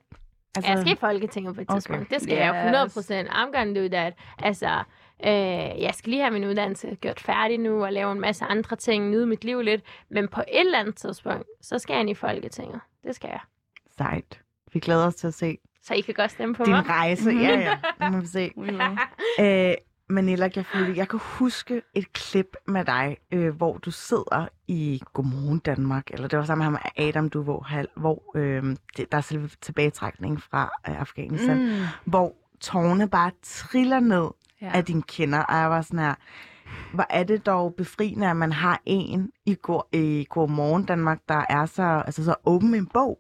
[0.57, 1.77] Altså, Jeg skal i Folketinget på et Okay.
[1.77, 2.11] tidspunkt.
[2.11, 3.29] Det skal jeg jo 100 procent.
[3.29, 4.13] I'm gonna do that.
[4.39, 4.69] Altså,
[5.27, 8.77] øh, jeg skal lige have min uddannelse gjort færdig nu, og lave en masse andre
[8.77, 9.83] ting, nyde mit liv lidt.
[10.11, 12.81] Men på et eller andet tidspunkt, så skal jeg ind i Folketinget.
[13.07, 13.41] Det skal jeg.
[13.99, 14.41] Sejt.
[14.73, 16.89] Vi glæder os til at se Så I kan godt stemme på din mig.
[16.89, 17.31] rejse.
[17.31, 17.77] Ja, ja.
[18.05, 18.51] Det må vi se.
[19.41, 19.75] Øh,
[20.09, 25.59] Manila Gafuli, jeg kan huske et klip med dig, øh, hvor du sidder i Godmorgen
[25.59, 29.23] Danmark, eller det var sammen med ham Adam Duvå Hal, hvor øh, det, der er
[29.23, 31.73] selve tilbagetrækning fra øh, Afghanistan, mm.
[32.05, 34.27] hvor tårne bare triller ned
[34.63, 34.71] ja.
[34.75, 36.15] af dine kinder, og jeg var sådan her,
[36.95, 41.45] hvor er det dog befriende, at man har en i, går, i Godmorgen Danmark, der
[41.49, 43.19] er så, altså så åben en bog.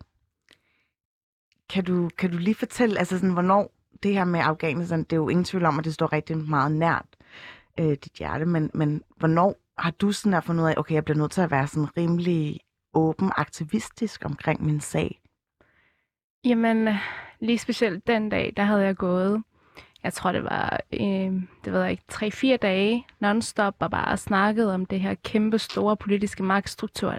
[1.70, 3.75] Kan du, kan du lige fortælle, altså sådan, hvornår
[4.06, 6.72] det her med Afghanistan, det er jo ingen tvivl om, at det står rigtig meget
[6.72, 7.06] nært
[7.80, 11.04] øh, dit hjerte, men, men hvornår har du sådan her fundet ud af, okay, jeg
[11.04, 12.60] bliver nødt til at være sådan rimelig
[12.94, 15.20] åben, aktivistisk omkring min sag?
[16.44, 16.88] Jamen,
[17.40, 19.42] lige specielt den dag, der havde jeg gået,
[20.06, 21.32] jeg tror det var, øh,
[21.64, 25.96] det ved jeg ikke, 3-4 dage nonstop og bare snakket om det her kæmpe store
[25.96, 27.14] politiske magtstruktur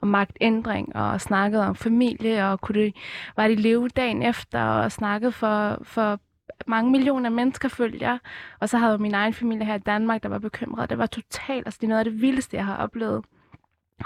[0.00, 2.94] og magtændring og snakket om familie og kunne det,
[3.36, 6.20] var de leve dagen efter og snakket for, for
[6.66, 8.18] mange millioner mennesker følger.
[8.60, 10.90] Og så havde jeg min egen familie her i Danmark, der var bekymret.
[10.90, 13.24] Det var totalt, altså det er noget af det vildeste, jeg har oplevet.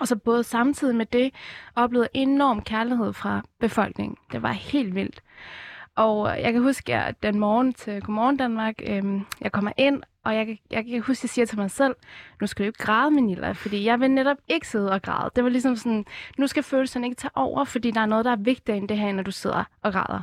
[0.00, 1.34] Og så både samtidig med det,
[1.76, 4.16] oplevede enorm kærlighed fra befolkningen.
[4.32, 5.22] Det var helt vildt.
[5.98, 10.34] Og jeg kan huske, at den morgen til Godmorgen Danmark, øhm, jeg kommer ind, og
[10.36, 11.94] jeg, kan- jeg kan huske, at jeg siger til mig selv,
[12.40, 15.30] nu skal du ikke græde, Manila, fordi jeg vil netop ikke sidde og græde.
[15.36, 16.04] Det var ligesom sådan,
[16.38, 18.98] nu skal følelserne ikke tage over, fordi der er noget, der er vigtigere end det
[18.98, 20.20] her, når du sidder og græder.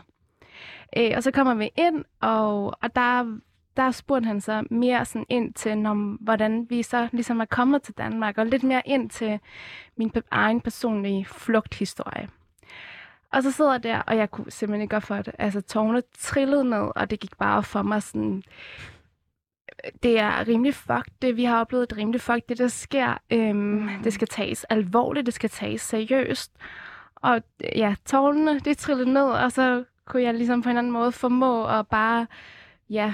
[0.97, 3.38] Øh, og så kommer vi ind, og, og der,
[3.78, 7.82] der spurgte han så mere sådan ind til, om, hvordan vi så ligesom er kommet
[7.82, 9.39] til Danmark, og lidt mere ind til
[9.97, 12.28] min pe- egen personlige flugthistorie.
[13.36, 15.33] Og så sidder jeg der, og jeg kunne simpelthen ikke gøre for det.
[15.39, 18.43] Altså, tårne trillede ned, og det gik bare for mig sådan...
[20.03, 23.17] Det er rimelig fuck, det vi har oplevet, det er rimelig fuck, det der sker.
[23.31, 26.51] Øhm, det skal tages alvorligt, det skal tages seriøst.
[27.15, 27.41] Og
[27.75, 31.67] ja, tårnene, det trillede ned, og så kunne jeg ligesom på en anden måde formå
[31.67, 32.27] at bare,
[32.89, 33.13] ja,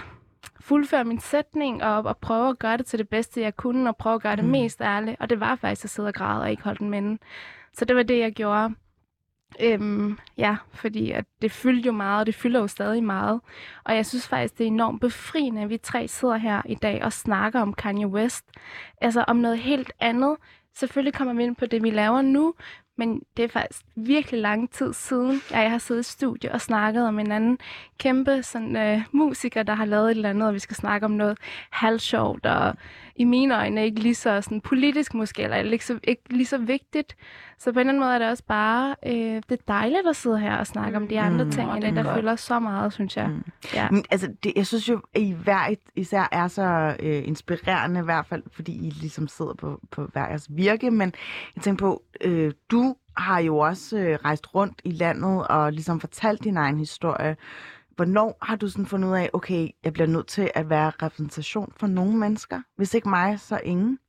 [0.59, 3.97] fuldføre min sætning og, og prøve at gøre det til det bedste, jeg kunne, og
[3.97, 4.49] prøve at gøre det Mm.
[4.51, 5.17] mest ærligt.
[5.19, 7.17] Og det var faktisk at sidde og græde og ikke holde den minde.
[7.74, 8.76] Så det var det, jeg gjorde.
[9.60, 13.41] Øhm, ja, fordi at det fyldte jo meget, og det fylder jo stadig meget.
[13.84, 17.04] Og jeg synes faktisk, det er enormt befriende, at vi tre sidder her i dag
[17.04, 18.45] og snakker om Kanye West.
[19.02, 20.38] Altså om noget helt andet.
[20.76, 22.54] Selvfølgelig kommer vi ind på det, vi laver nu,
[22.97, 26.62] men det er faktisk virkelig lang tid siden, at jeg har siddet i studie og
[26.62, 27.58] snakket om en anden
[27.97, 31.12] kæmpe sådan, øh, musiker, der har lavet et eller andet, og vi skal snakke om
[31.12, 31.38] noget
[31.70, 32.76] halvsjovt, og
[33.16, 36.57] i mine øjne ikke lige så sådan, politisk måske, eller ikke, så, ikke lige så
[36.57, 37.16] vigtigt.
[37.57, 40.16] Så på en eller anden måde er det også bare, øh, det er dejligt at
[40.16, 41.51] sidde her og snakke om de andre Mm.
[41.51, 42.20] ting, Åh, end det det, der godt.
[42.20, 43.28] fylder så meget, synes jeg.
[43.30, 43.43] Mm.
[43.74, 43.89] Ja.
[43.91, 48.03] Men altså, det, jeg synes jo, at I hver især er så øh, inspirerende, i
[48.03, 50.91] hvert fald, fordi I ligesom sidder på, på hver jeres virke.
[50.91, 51.14] Men
[51.55, 55.99] jeg tænker på, øh, du har jo også øh, rejst rundt i landet og ligesom
[55.99, 57.36] fortalt din egen historie.
[57.96, 61.74] Hvornår har du sådan fundet ud af, okay, jeg bliver nødt til at være repræsentation
[61.78, 62.62] for nogle mennesker?
[62.76, 64.00] Hvis ikke mig, så ingen.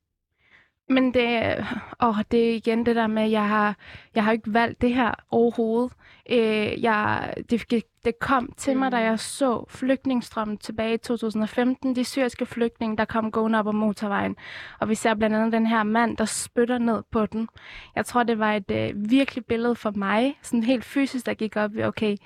[0.88, 1.56] Men det,
[2.02, 3.76] åh, det er igen det der med, at jeg har,
[4.14, 5.92] jeg har ikke valgt det her overhovedet.
[6.30, 11.96] Øh, jeg, det, det kom til mig, da jeg så flygtningstrømmen tilbage i 2015.
[11.96, 14.36] De syriske flygtninge, der kom gående op ad motorvejen.
[14.80, 17.48] Og vi ser blandt andet den her mand, der spytter ned på den.
[17.96, 21.56] Jeg tror, det var et øh, virkelig billede for mig, sådan helt fysisk, der gik
[21.56, 22.16] op i, okay,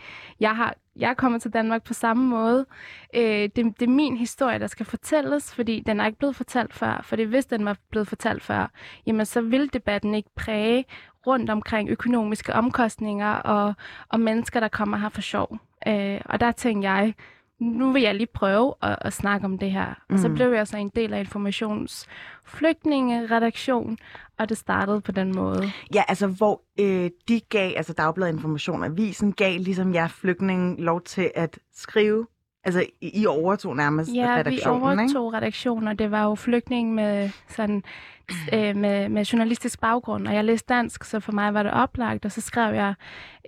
[0.41, 2.67] jeg har jeg er kommet til Danmark på samme måde.
[3.15, 6.75] Øh, det, det er min historie, der skal fortælles, fordi den er ikke blevet fortalt
[6.75, 7.01] før.
[7.05, 8.71] Fordi hvis den var blevet fortalt før,
[9.07, 10.85] jamen så vil debatten ikke præge
[11.27, 13.75] rundt omkring økonomiske omkostninger og,
[14.09, 15.59] og mennesker, der kommer her for sjov.
[15.89, 17.15] Øh, og der tænkte jeg,
[17.61, 19.87] nu vil jeg lige prøve at, at snakke om det her.
[20.09, 20.15] Mm.
[20.15, 20.35] Og så Mm.
[20.35, 22.07] blev jeg så en del af Informations
[22.45, 23.99] flygtningeredaktion,
[24.39, 25.63] og det startede på den måde.
[25.95, 31.01] Ja, altså hvor øh, de gav, altså Dagbladet Information, avisen gav ligesom jer flygtninge lov
[31.03, 32.27] til at skrive.
[32.67, 35.19] Altså I, overtog nærmest Ja, vi redaktionen, ikke?
[35.19, 37.83] overtog redaktionen, og det var jo flygtninge med, sådan,
[38.55, 42.25] øh, med, med journalistisk baggrund, og jeg læste dansk, så for mig var det oplagt,
[42.25, 42.95] og så skrev jeg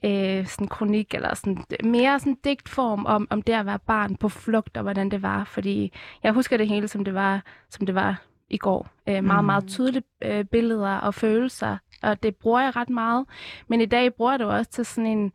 [0.05, 4.16] øh, sådan en kronik, eller sådan, mere sådan digtform om, om det at være barn
[4.16, 5.93] på flugt, og hvordan det var, fordi
[6.23, 8.89] jeg husker det hele, som det var, som det var i går.
[9.09, 9.47] Øh, meget, Mm.
[9.47, 13.27] meget tydelige øh, billeder og følelser, og det bruger jeg ret meget.
[13.69, 15.33] Men i dag bruger jeg det også til sådan en,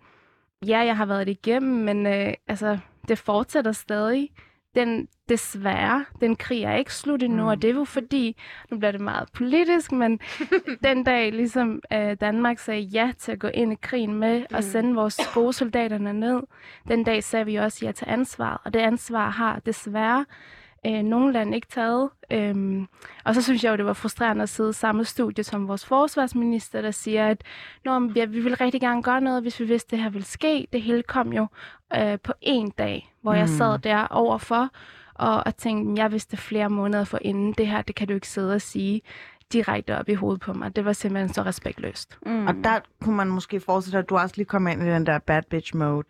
[0.67, 4.29] ja, jeg har været det igennem, men øh, altså, det fortsætter stadig.
[4.75, 7.47] Den, desværre, den krig er ikke slut endnu, mm.
[7.47, 8.41] og det er jo fordi,
[8.71, 10.19] nu bliver det meget politisk, men
[10.83, 14.63] den dag ligesom øh, Danmark sagde ja til at gå ind i krigen med og
[14.63, 16.41] sende vores gode soldaterne ned,
[16.87, 20.25] den dag sagde vi også ja til ansvar, og det ansvar har desværre
[20.87, 22.09] øh, nogle lande ikke taget.
[22.31, 22.87] Øhm,
[23.25, 25.85] og så synes jeg jo, det var frustrerende at sidde i samme studie som vores
[25.85, 27.43] forsvarsminister, der siger, at
[27.85, 30.67] Nå, ja, vi vil rigtig gerne gøre noget, hvis vi vidste, det her ville ske.
[30.73, 31.47] Det hele kom jo
[31.95, 33.37] øh, på en dag, hvor mm.
[33.37, 34.69] jeg sad der overfor
[35.13, 38.27] og, og tænkte, jeg vidste flere måneder for inden det her, det kan du ikke
[38.27, 39.01] sidde og sige
[39.53, 40.75] direkte op i hovedet på mig.
[40.75, 42.17] Det var simpelthen så respektløst.
[42.25, 42.47] Mm.
[42.47, 45.05] Og der kunne man måske forestille dig, at du også lige kom ind i den
[45.05, 46.07] der bad bitch mode.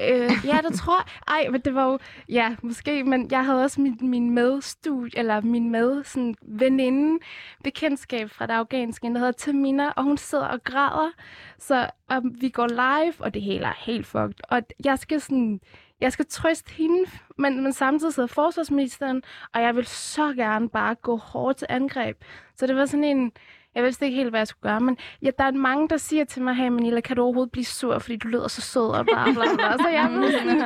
[0.00, 1.34] Øh, ja, det tror jeg.
[1.36, 1.98] Ej, men det var jo...
[2.28, 7.24] Ja, måske, men jeg havde også min, min medstudie, eller min med sådan, veninde,
[7.64, 11.10] bekendtskab fra det afghanske, der hedder Tamina, og hun sidder og græder.
[11.58, 14.40] Så og vi går live, og det hele er helt fucked.
[14.48, 15.60] Og jeg skal sådan...
[16.00, 19.22] Jeg skal trøste hende, men, men samtidig sidder forsvarsministeren,
[19.54, 22.16] og jeg vil så gerne bare gå hårdt til angreb.
[22.56, 23.32] Så det var sådan en...
[23.74, 26.24] Jeg vidste ikke helt, hvad jeg skulle gøre, men ja, der er mange, der siger
[26.24, 29.04] til mig, hey Manila, kan du overhovedet blive sur, fordi du lyder så sød og
[29.04, 29.78] bla bla bla.
[29.78, 30.58] Så jeg ved sådan,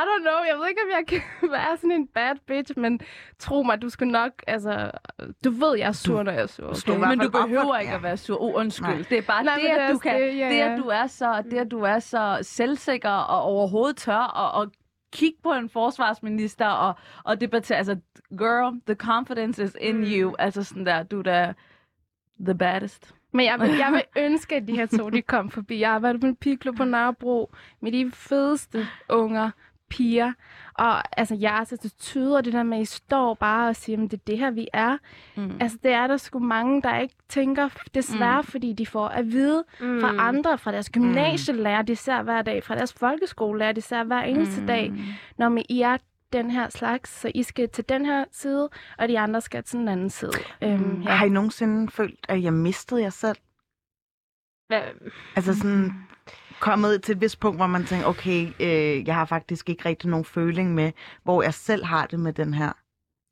[0.00, 1.22] I don't know, jeg ved ikke, om jeg kan
[1.58, 3.00] være sådan en bad bitch, men
[3.38, 4.90] tro mig, du skal nok, altså,
[5.44, 6.68] du ved, jeg er sur, når jeg er sur.
[6.68, 7.08] Okay?
[7.08, 7.96] Men du behøver ikke ja.
[7.96, 8.42] at være sur.
[8.42, 8.88] Oh, undskyld.
[8.88, 9.04] Nej.
[9.10, 11.42] Det er bare Nej, det, at du kan, det, ja, det, at du er så,
[11.50, 14.72] det, at du er så selvsikker og overhovedet tør og, og
[15.12, 16.94] kigge på en forsvarsminister og,
[17.24, 17.78] og debattere.
[17.78, 17.96] Altså,
[18.38, 20.34] girl, the confidence is in you.
[20.38, 21.54] Altså sådan der, du er da
[22.40, 23.14] the baddest.
[23.32, 25.80] Men jeg vil, jeg vil ønske, at de her to, de kom forbi.
[25.80, 29.50] Jeg har været på en pigeklub på Nørrebro med de fedeste unger,
[29.90, 30.32] piger.
[30.74, 34.10] Og altså, jeres attitude og det der med, at I står bare og siger, at
[34.10, 34.96] det er det her, vi er.
[35.36, 35.56] Mm.
[35.60, 38.46] Altså, det er der sgu mange, der ikke tænker, desværre, mm.
[38.46, 40.00] fordi de får at vide Mm.
[40.00, 44.22] fra andre, fra deres gymnasielærer, de ser hver dag, fra deres folkeskolelærer, de ser hver
[44.22, 44.66] eneste mm.
[44.66, 44.92] dag,
[45.38, 45.96] når man, I er
[46.34, 48.68] den her slags, så I skal til den her side,
[48.98, 50.32] og de andre skal til den anden side.
[50.62, 51.10] Øhm, Ja.
[51.10, 53.36] Har I nogensinde følt, at jeg mistede jer selv?
[54.68, 54.82] Hvad,
[55.36, 55.92] Altså sådan
[56.60, 60.10] kommet til et vist punkt, hvor man tænker, okay, øh, jeg har faktisk ikke rigtig
[60.10, 62.72] nogen føling med, hvor jeg selv har det med den her,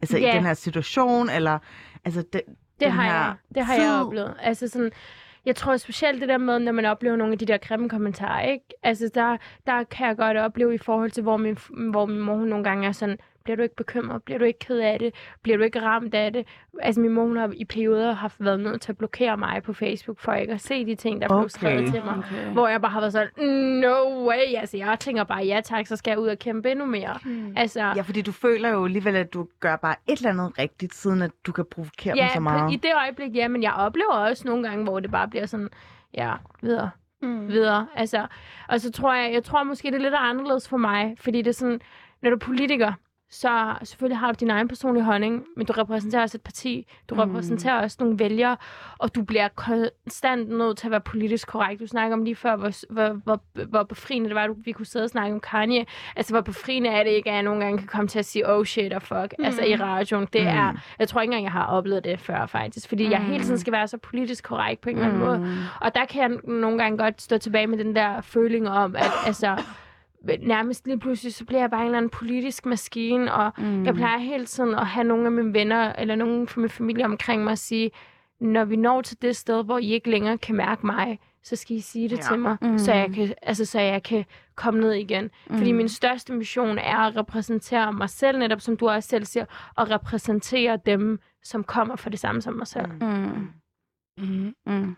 [0.03, 0.33] altså Ja.
[0.33, 1.59] i den her situation, eller
[2.05, 3.35] altså den, Det den har her jeg.
[3.55, 4.01] Det har jeg tid.
[4.07, 4.35] oplevet.
[4.41, 4.91] Altså sådan,
[5.47, 8.41] jeg tror specielt det der med, når man oplever nogle af de der grimme kommentarer,
[8.41, 8.65] ikke?
[8.83, 9.37] Altså der,
[9.67, 11.59] der kan jeg godt opleve i forhold til, hvor min,
[11.91, 14.23] hvor min mor hun nogle gange er sådan, bliver du ikke bekymret?
[14.23, 15.15] Bliver du ikke ked af det?
[15.43, 16.47] Bliver du ikke ramt af det?
[16.83, 19.73] Altså min mor hun har i perioder haft været nødt til at blokere mig på
[19.73, 21.49] Facebook, for ikke at se de ting, der blev Okay.
[21.49, 22.19] skrevet til mig.
[22.19, 22.53] Okay.
[22.53, 23.45] Hvor jeg bare har været sådan,
[23.81, 24.57] no way.
[24.59, 27.19] Altså jeg tænker bare, ja tak, så skal jeg ud og kæmpe endnu mere.
[27.25, 27.53] Mm.
[27.57, 30.95] Altså, Ja, fordi du føler jo alligevel, at du gør bare et eller andet rigtigt,
[30.95, 32.63] siden at du kan provokere dem så Ja, meget.
[32.63, 35.47] på, i det øjeblik, ja, men jeg oplever også nogle gange, hvor det bare bliver
[35.47, 35.69] sådan,
[36.15, 36.33] ja,
[36.63, 36.91] videre,
[37.23, 37.49] Mm.
[37.49, 37.87] videre.
[37.95, 38.27] Altså,
[38.69, 41.47] og så tror jeg, jeg tror måske, det er lidt anderledes for mig, fordi det
[41.49, 41.81] er sådan,
[42.23, 42.93] når du er politiker,
[43.35, 47.15] så selvfølgelig har du din egen personlige holdning, men du repræsenterer også et parti, du
[47.15, 47.21] Mm.
[47.21, 48.57] repræsenterer også nogle vælgere,
[48.99, 51.81] og du bliver konstant nødt til at være politisk korrekt.
[51.81, 54.87] Du snakker om lige før, hvor, hvor, hvor, hvor befriende det var, at vi kunne
[54.87, 55.87] sidde og snakke om Kanye.
[56.17, 58.51] Altså, hvor befriende er det ikke, at jeg nogle gange kan komme til at sige,
[58.51, 59.45] oh shit og fuck, mm.
[59.45, 60.29] altså i radioen.
[60.33, 60.47] Det Mm.
[60.49, 63.59] er, jeg tror ikke engang, jeg har oplevet det før faktisk, fordi jeg hele tiden
[63.59, 65.39] skal være så politisk korrekt på en eller anden måde.
[65.39, 65.47] Mm.
[65.81, 69.11] Og der kan jeg nogle gange godt stå tilbage med den der føling om, at
[69.27, 69.57] altså,
[70.43, 73.85] nærmest lige pludselig, så bliver jeg bare en eller anden politisk maskine, og mm.
[73.85, 77.05] jeg plejer hele tiden at have nogle af mine venner, eller nogle fra min familie
[77.05, 77.91] omkring mig og sige,
[78.41, 81.77] når vi når til det sted, hvor I ikke længere kan mærke mig, så skal
[81.77, 82.23] I sige det Ja.
[82.23, 82.79] til mig, Mm.
[82.79, 85.31] så, jeg kan, altså, så jeg kan komme ned igen.
[85.51, 85.57] Mm.
[85.57, 85.77] Fordi Mm.
[85.77, 89.45] min største mission er at repræsentere mig selv, netop som du også selv siger,
[89.77, 92.87] og repræsentere dem, som kommer for det samme som mig selv.
[93.01, 93.49] Mm.
[94.19, 94.55] Mm.
[94.67, 94.97] Mm.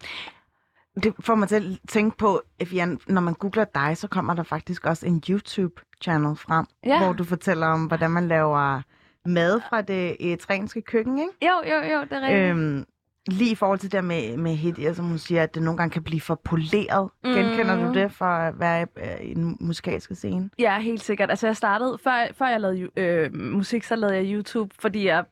[1.02, 4.42] Det får mig til at tænke på, Evian, når man googler dig, så kommer der
[4.42, 7.04] faktisk også en YouTube-channel frem, Ja.
[7.04, 8.82] hvor du fortæller om, hvordan man laver
[9.28, 11.32] mad fra det eritreanske køkken, ikke?
[11.42, 12.50] Jo, jo, jo, det er rigtigt.
[12.50, 12.84] Øhm,
[13.26, 15.76] lige i forhold til det der med, med Hedia, som hun siger, at det nogle
[15.78, 17.10] gange kan blive for poleret.
[17.24, 17.30] Mm.
[17.30, 17.92] Genkender du Mhm.
[17.94, 18.86] det for at være
[19.22, 20.50] i, i den musikalske scene?
[20.58, 21.30] Ja, helt sikkert.
[21.30, 25.24] Altså, jeg startede, før, før jeg lavede øh, musik, så lavede jeg YouTube, fordi jeg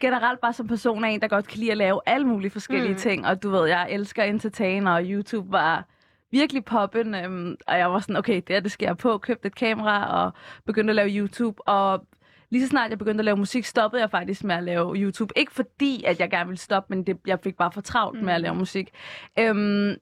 [0.00, 2.88] generelt bare som person er en, der godt kan lide at lave alle mulige forskellige
[2.88, 2.94] mm.
[2.94, 3.00] Mm.
[3.00, 3.26] ting.
[3.26, 5.84] Og du ved, jeg elsker entertainer, og YouTube var
[6.32, 7.14] virkelig poppen.
[7.14, 9.18] Øhm, og jeg var sådan, okay, det her, det skal jeg på.
[9.18, 10.32] Købte et kamera og
[10.66, 11.68] begyndte at lave YouTube.
[11.68, 12.06] Og
[12.54, 15.32] lige så snart jeg begyndte at lave musik, stoppede jeg faktisk med at lave YouTube.
[15.38, 18.24] Ikke fordi, at jeg gerne ville stoppe, men det, jeg fik bare for travlt mm.
[18.24, 18.90] med at lave musik.
[19.38, 19.94] Øhm,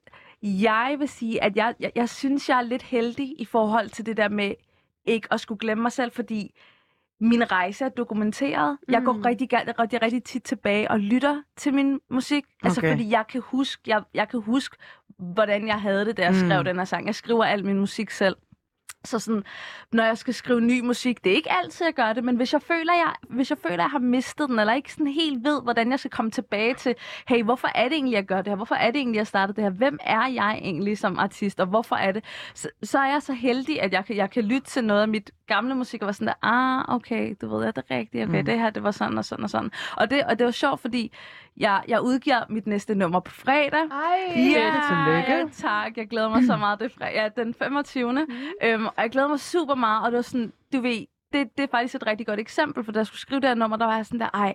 [0.43, 4.05] jeg vil sige, at jeg, jeg, jeg synes, jeg er lidt heldig i forhold til
[4.05, 4.53] det der med
[5.05, 6.51] ikke at skulle glemme mig selv, fordi
[7.21, 8.77] min rejse er dokumenteret.
[8.87, 8.93] Mm.
[8.93, 9.21] Jeg går Mm.
[9.21, 12.43] rigtig, rigtig, rigtig, rigtig tit tilbage og lytter til min musik.
[12.63, 12.91] Altså Okay.
[12.91, 14.77] fordi jeg kan huske, jeg, jeg kan huske,
[15.19, 16.37] hvordan jeg havde det, da jeg Mm.
[16.37, 16.45] mm.
[16.49, 17.05] skrev den her sang.
[17.07, 18.35] Jeg skriver al min musik selv.
[19.05, 19.43] Så sådan,
[19.91, 22.53] når jeg skal skrive ny musik, det er ikke altid, jeg gør det, men hvis
[22.53, 25.61] jeg føler, jeg, hvis jeg føler, jeg har mistet den, eller ikke sådan helt ved,
[25.61, 26.95] hvordan jeg skal komme tilbage til,
[27.27, 28.55] hey, hvorfor er det egentlig, jeg gør det her?
[28.55, 29.71] Hvorfor er det egentlig, jeg startede det her?
[29.71, 32.23] Hvem er jeg egentlig som artist, og hvorfor er det?
[32.53, 35.07] Så, så er jeg så heldig, at jeg kan, jeg kan lytte til noget af
[35.07, 38.29] mit gamle musik, og være sådan der, ah, okay, du ved, er det rigtigt?
[38.29, 38.45] Okay, mm.
[38.45, 39.71] det her, det var sådan og sådan og sådan.
[39.97, 41.11] Og det, og det var sjovt, fordi
[41.57, 43.79] jeg, jeg udgiver mit næste nummer på fredag.
[43.91, 45.31] Ej, Ja, tillykke.
[45.31, 45.97] ja, tak.
[45.97, 46.79] Jeg glæder mig så meget.
[46.79, 48.11] Det er fre- ja, den 25.
[48.13, 48.19] Mm.
[48.63, 51.63] Øhm, og jeg glæder mig super meget, og det var sådan, du ved, det, det
[51.63, 53.85] er faktisk et rigtig godt eksempel, for da jeg skulle skrive det her nummer, der
[53.85, 54.53] var jeg sådan der, ej,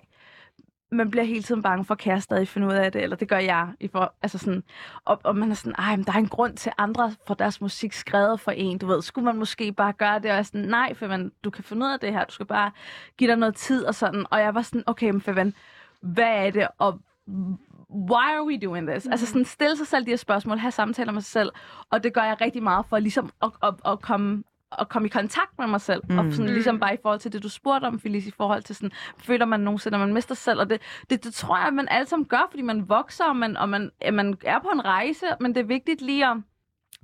[0.91, 3.29] man bliver hele tiden bange for, kan jeg stadig finde ud af det, eller det
[3.29, 3.67] gør jeg.
[3.79, 4.63] I for, altså sådan,
[5.05, 7.61] og, og man er sådan, ej, men der er en grund til andre for deres
[7.61, 10.43] musik skrevet for en, du ved, skulle man måske bare gøre det, og jeg er
[10.43, 12.71] sådan, nej, for man, du kan finde ud af det her, du skal bare
[13.17, 15.31] give dig noget tid og sådan, og jeg var sådan, okay, men for
[16.01, 16.99] hvad er det, og
[17.89, 19.05] why are we doing this?
[19.05, 19.11] Mm.
[19.11, 21.51] Altså sådan stille sig selv de her spørgsmål, have samtaler med sig selv,
[21.91, 24.43] og det gør jeg rigtig meget for ligesom at, at, at komme
[24.77, 26.01] at komme i kontakt med mig selv.
[26.09, 26.19] Mm.
[26.19, 28.75] Og sådan, ligesom bare i forhold til det, du spurgte om, Felice, i forhold til
[28.75, 30.59] sådan, føler man nogensinde, at man mister sig selv.
[30.59, 33.35] Og det, det, det tror jeg, at man alle sammen gør, fordi man vokser, og
[33.35, 36.37] man, og man, man er på en rejse, men det er vigtigt lige at,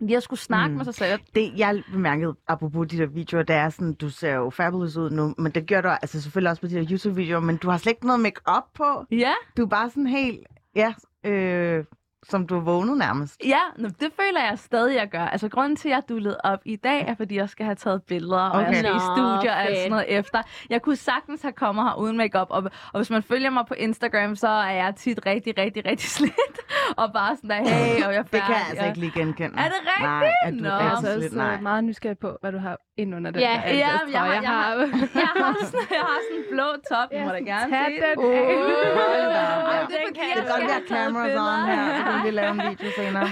[0.02, 0.78] lige at skulle snakke Mm.
[0.78, 1.20] med sig selv.
[1.36, 5.10] Det, jeg bemærkede, apropos de der videoer, det er sådan, du ser jo fabulous ud
[5.10, 7.78] nu, men det gør du altså selvfølgelig også på de der YouTube-videoer, men du har
[7.78, 9.06] slet ikke noget make-up på.
[9.12, 10.40] Ja, Du er bare sådan helt,
[10.76, 10.94] ja,
[11.24, 11.86] øh,
[12.30, 13.42] som du er vågnet nærmest.
[13.46, 15.20] Ja, nå, det føler jeg stadig, jeg gør.
[15.26, 18.04] Altså, grunden til, at jeg dullet op i dag, er, fordi jeg skal have taget
[18.04, 18.68] billeder, og Okay.
[18.68, 20.42] jeg skal i Nå, studier og alt sådan noget efter.
[20.70, 22.64] Jeg kunne sagtens have kommet her uden makeup og,
[22.94, 26.60] og hvis man følger mig på Instagram, så er jeg tit rigtig, rigtig, rigtig slidt.
[26.98, 29.00] og bare sådan der, hey, og jeg er Det kan jeg færdig, altså og- ikke
[29.00, 29.58] lige genkende.
[29.58, 30.02] Er det rigtigt?
[30.02, 30.70] Nej, er du Nå.
[30.70, 31.26] Jeg er altså slidt?
[31.26, 31.54] også Nej.
[31.54, 34.08] øh, meget nysgerrig på, hvad du har ind under den Ja, der Ja, jeg, har,
[34.12, 34.76] jeg, har,
[35.26, 37.76] jeg, har sådan, jeg har sådan en blå top, I må da gerne se den.
[37.76, 39.86] Ej, Ja.
[39.88, 42.32] det er fordi, Det jeg kan godt have taget cameras on her, så kan vi
[42.32, 43.28] lave en video senere.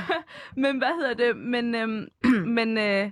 [0.56, 1.38] men hvad hedder det?
[1.38, 2.08] Men, øhm,
[2.58, 3.12] men øh,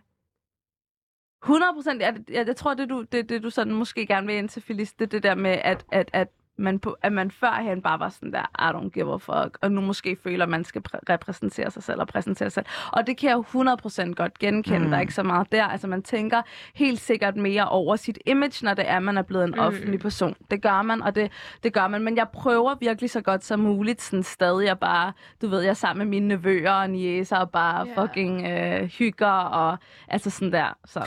[1.44, 4.36] 100 procent, jeg, jeg, jeg tror, det du, det, det du sådan måske gerne vil
[4.36, 6.28] ind til, Phyllis, det er det der med, at, at, at
[6.62, 9.72] man, på, at man førhen bare var sådan der, I don't give a fuck, og
[9.72, 12.66] nu måske føler, at man skal præ- repræsentere sig selv og præsentere sig selv.
[12.92, 14.84] Og det kan jeg jo 100% godt genkende, Mm.
[14.86, 14.90] mm.
[14.90, 15.64] der er ikke så meget der.
[15.66, 16.42] Altså man tænker
[16.76, 19.56] helt sikkert mere over sit image, når det er, man er blevet en Mm.
[19.56, 19.62] mm.
[19.66, 20.36] offentlig person.
[20.52, 21.32] Det gør man, og det,
[21.64, 22.02] det gør man.
[22.04, 25.70] Men jeg prøver virkelig så godt som muligt, sådan stadig at bare, du ved, jeg
[25.70, 27.96] er sammen med mine nevøer og niæser og bare yeah.
[28.02, 30.78] fucking øh, hygger og altså sådan der.
[30.86, 31.00] Så.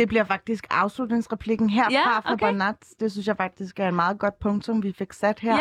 [0.00, 2.46] Det bliver faktisk afslutningsreplikken herfra Ja, fra okay.
[2.46, 2.76] Banat.
[3.00, 5.54] Det synes jeg faktisk er et meget godt punktum, vi fik sat her.
[5.54, 5.60] Ja.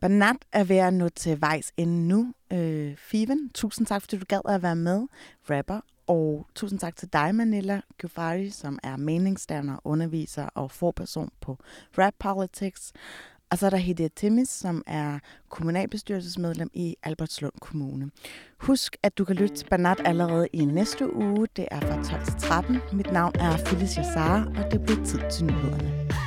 [0.00, 2.34] Banat er ved at nå til vejs ende nu.
[2.52, 5.06] Øh, Fiven, tusind tak, fordi du gad at være med,
[5.50, 5.80] rapper.
[6.06, 11.58] Og tusind tak til dig, Manila Gufari, som er meningsdanner, underviser og forperson på
[11.98, 12.92] Rap Politics.
[13.54, 18.10] Og så er der Hede Timmis, som er kommunalbestyrelsesmedlem i Albertslund Kommune.
[18.60, 21.46] Husk, at du kan lytte til Banat allerede i næste uge.
[21.56, 22.78] Det er fra 12 til 13.
[22.92, 26.23] Mit navn er Phyllis Sara, og det bliver tid til nyhederne.